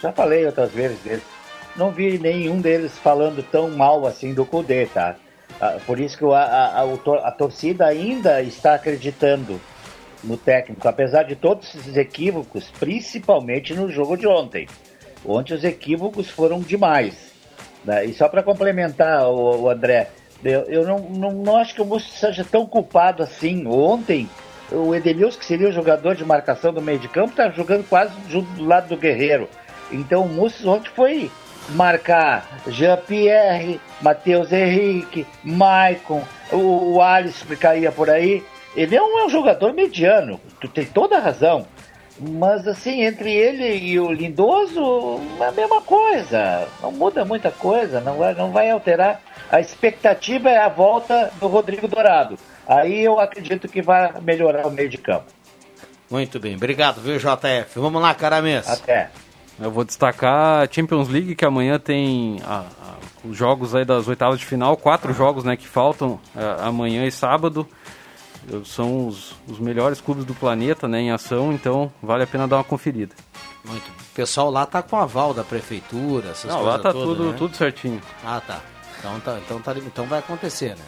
[0.00, 1.22] Já falei outras vezes deles.
[1.76, 5.16] Não vi nenhum deles falando tão mal assim do Cudê, tá?
[5.60, 9.60] Ah, Por isso que o- a, a- o tor- a torcida ainda está acreditando
[10.22, 14.68] no técnico, apesar de todos esses equívocos, principalmente no jogo de ontem.
[15.24, 17.32] Ontem os equívocos foram demais.
[17.84, 18.04] né?
[18.04, 20.08] E só para complementar, o, André,
[20.44, 23.66] eu, eu não, não, não acho que o Múcio seja tão culpado assim.
[23.66, 24.28] Ontem,
[24.70, 28.12] o Edenilson, que seria o jogador de marcação do meio de campo, está jogando quase
[28.28, 29.48] junto do lado do Guerreiro.
[29.90, 31.30] Então o Múcio ontem foi
[31.70, 38.42] marcar Jean-Pierre, Matheus Henrique, Maicon, o, o Alisson que caía por aí.
[38.74, 41.66] Ele não é um jogador mediano, tu tem toda a razão.
[42.24, 46.68] Mas assim, entre ele e o Lindoso, é a mesma coisa.
[46.82, 49.20] Não muda muita coisa, não vai, não vai alterar.
[49.50, 52.38] A expectativa é a volta do Rodrigo Dourado.
[52.66, 55.26] Aí eu acredito que vai melhorar o meio de campo.
[56.10, 56.54] Muito bem.
[56.56, 57.78] Obrigado, viu, JF?
[57.78, 58.68] Vamos lá, Caramês.
[58.68, 59.10] Até.
[59.60, 64.08] Eu vou destacar a Champions League, que amanhã tem a- a- os jogos aí das
[64.08, 67.66] oitavas de final, quatro jogos né, que faltam é, amanhã e sábado.
[68.64, 72.56] São os, os melhores clubes do planeta né, em ação, então vale a pena dar
[72.56, 73.14] uma conferida.
[73.64, 74.00] Muito bem.
[74.00, 77.30] O pessoal lá tá com aval da prefeitura, essas Não, coisas lá tá todas, tudo,
[77.30, 77.34] né?
[77.38, 78.00] tudo certinho.
[78.24, 78.60] Ah, tá.
[78.98, 80.84] Então, tá, então, tá, então vai acontecer, né?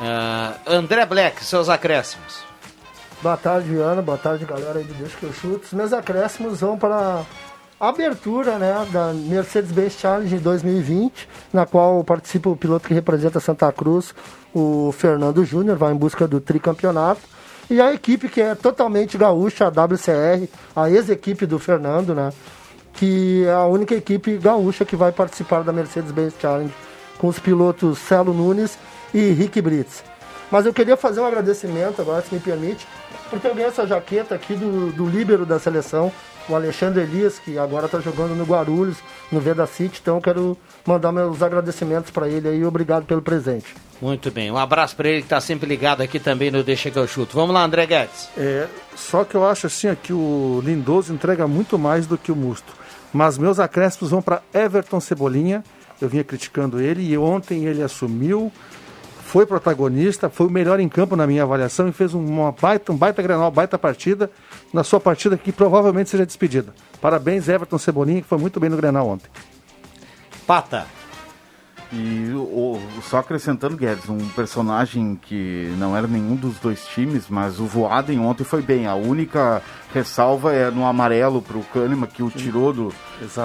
[0.00, 2.42] Ah, André Black, seus acréscimos.
[3.22, 4.02] Boa tarde, Ana.
[4.02, 5.64] Boa tarde, galera aí do Deixa que eu chuto.
[5.64, 7.22] Os meus acréscimos vão para
[7.78, 14.14] abertura né, da Mercedes-Benz Challenge 2020, na qual participa o piloto que representa Santa Cruz,
[14.54, 17.20] o Fernando Júnior, vai em busca do tricampeonato.
[17.68, 22.30] E a equipe que é totalmente gaúcha, a WCR, a ex-equipe do Fernando, né?
[22.92, 26.72] Que é a única equipe gaúcha que vai participar da Mercedes-Benz Challenge,
[27.18, 28.78] com os pilotos Celo Nunes
[29.12, 30.04] e Rick Brits.
[30.50, 32.86] Mas eu queria fazer um agradecimento agora, se me permite,
[33.30, 36.12] porque eu ganhei essa jaqueta aqui do, do líbero da seleção,
[36.48, 38.98] o Alexandre Elias, que agora está jogando no Guarulhos,
[39.30, 39.98] no Veda City.
[40.02, 43.74] Então eu quero mandar meus agradecimentos para ele aí e obrigado pelo presente.
[44.00, 44.50] Muito bem.
[44.50, 47.34] Um abraço para ele que tá sempre ligado aqui também no Deixa que eu chuto.
[47.34, 48.28] Vamos lá, André Guedes.
[48.36, 52.30] É, só que eu acho assim ó, que o Lindoso entrega muito mais do que
[52.30, 52.72] o Musto.
[53.12, 55.64] Mas meus acréscimos vão para Everton Cebolinha.
[56.00, 58.52] Eu vinha criticando ele e ontem ele assumiu,
[59.22, 62.96] foi protagonista, foi o melhor em campo na minha avaliação e fez uma baita, um
[62.96, 64.28] baita granal, baita partida
[64.74, 66.74] na sua partida que provavelmente seja despedida.
[67.00, 69.30] Parabéns, Everton Cebolinha, que foi muito bem no Grenal ontem.
[70.44, 70.84] Pata.
[71.92, 77.60] E o, só acrescentando, Guedes, um personagem que não era nenhum dos dois times, mas
[77.60, 78.88] o Voaden ontem foi bem.
[78.88, 79.62] A única
[79.92, 82.92] ressalva é no amarelo para o Kahneman, que o tirou do,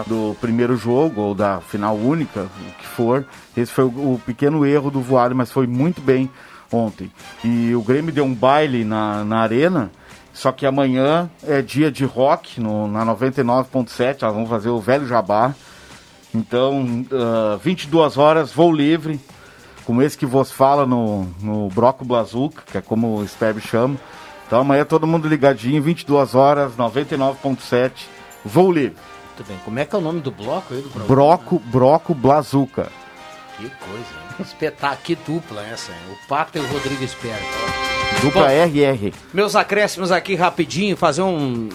[0.07, 3.23] do primeiro jogo, ou da final única, o que for.
[3.55, 6.27] Esse foi o, o pequeno erro do Voaden, mas foi muito bem
[6.71, 7.11] ontem.
[7.43, 9.91] E o Grêmio deu um baile na, na arena,
[10.39, 15.05] só que amanhã é dia de rock no, na 99.7, nós vamos fazer o velho
[15.05, 15.53] jabá.
[16.33, 19.19] Então, ah, 22 horas, voo livre,
[19.83, 23.97] como esse que vos fala no, no Broco Blazuca, que é como o Speb chama.
[24.47, 27.91] Então amanhã todo mundo ligadinho, 22 horas, 99.7,
[28.45, 28.95] voo livre.
[29.35, 29.57] Muito bem.
[29.65, 31.15] Como é que é o nome do bloco aí do programa?
[31.15, 32.87] Broco, Broco Blazuca.
[33.57, 34.35] Que coisa, hein?
[34.39, 35.97] Espetar, que dupla essa, hein?
[36.13, 37.43] O Pata e o Rodrigo Espera.
[38.21, 39.13] Dupla Bom, RR.
[39.33, 41.69] Meus acréscimos aqui rapidinho, fazer um.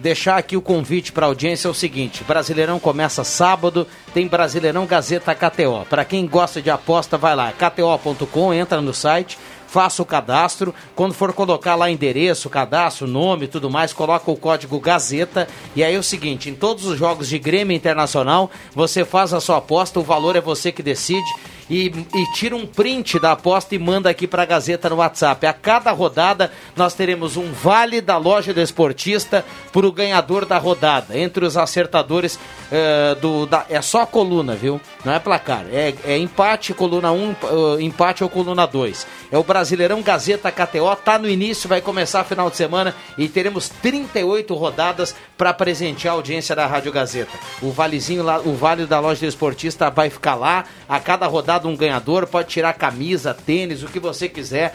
[0.00, 4.84] Deixar aqui o convite para a audiência é o seguinte: Brasileirão começa sábado, tem Brasileirão
[4.84, 5.86] Gazeta KTO.
[5.88, 10.74] Para quem gosta de aposta, vai lá, kto.com, entra no site, faça o cadastro.
[10.94, 15.48] Quando for colocar lá endereço, cadastro, nome e tudo mais, coloca o código Gazeta.
[15.74, 19.40] E aí é o seguinte: em todos os jogos de Grêmio Internacional, você faz a
[19.40, 21.28] sua aposta, o valor é você que decide.
[21.68, 25.46] E, e tira um print da aposta e manda aqui para a Gazeta no WhatsApp.
[25.46, 30.58] A cada rodada nós teremos um vale da loja do esportista para o ganhador da
[30.58, 31.18] rodada.
[31.18, 32.38] Entre os acertadores
[32.70, 33.46] eh, do.
[33.46, 34.80] Da, é só coluna, viu?
[35.04, 35.64] Não é placar.
[35.72, 39.06] É, é empate, coluna 1, um, uh, empate ou coluna 2.
[39.30, 43.68] É o Brasileirão Gazeta KTO, tá no início, vai começar final de semana e teremos
[43.68, 47.30] 38 rodadas para presentear a audiência da Rádio Gazeta.
[47.62, 50.64] O valezinho lá, o vale da loja esportista vai ficar lá.
[50.88, 54.74] A cada rodada um ganhador, pode tirar camisa, tênis, o que você quiser.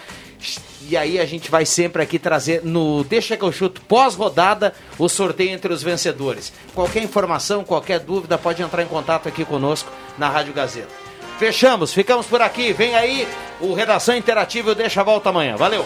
[0.88, 5.08] E aí a gente vai sempre aqui trazer no Deixa que eu chuto pós-rodada o
[5.10, 6.52] sorteio entre os vencedores.
[6.74, 10.90] Qualquer informação, qualquer dúvida, pode entrar em contato aqui conosco na Rádio Gazeta.
[11.38, 12.72] Fechamos, ficamos por aqui.
[12.72, 13.28] Vem aí
[13.60, 15.58] o Redação Interativa e Deixa a volta amanhã.
[15.58, 15.86] Valeu!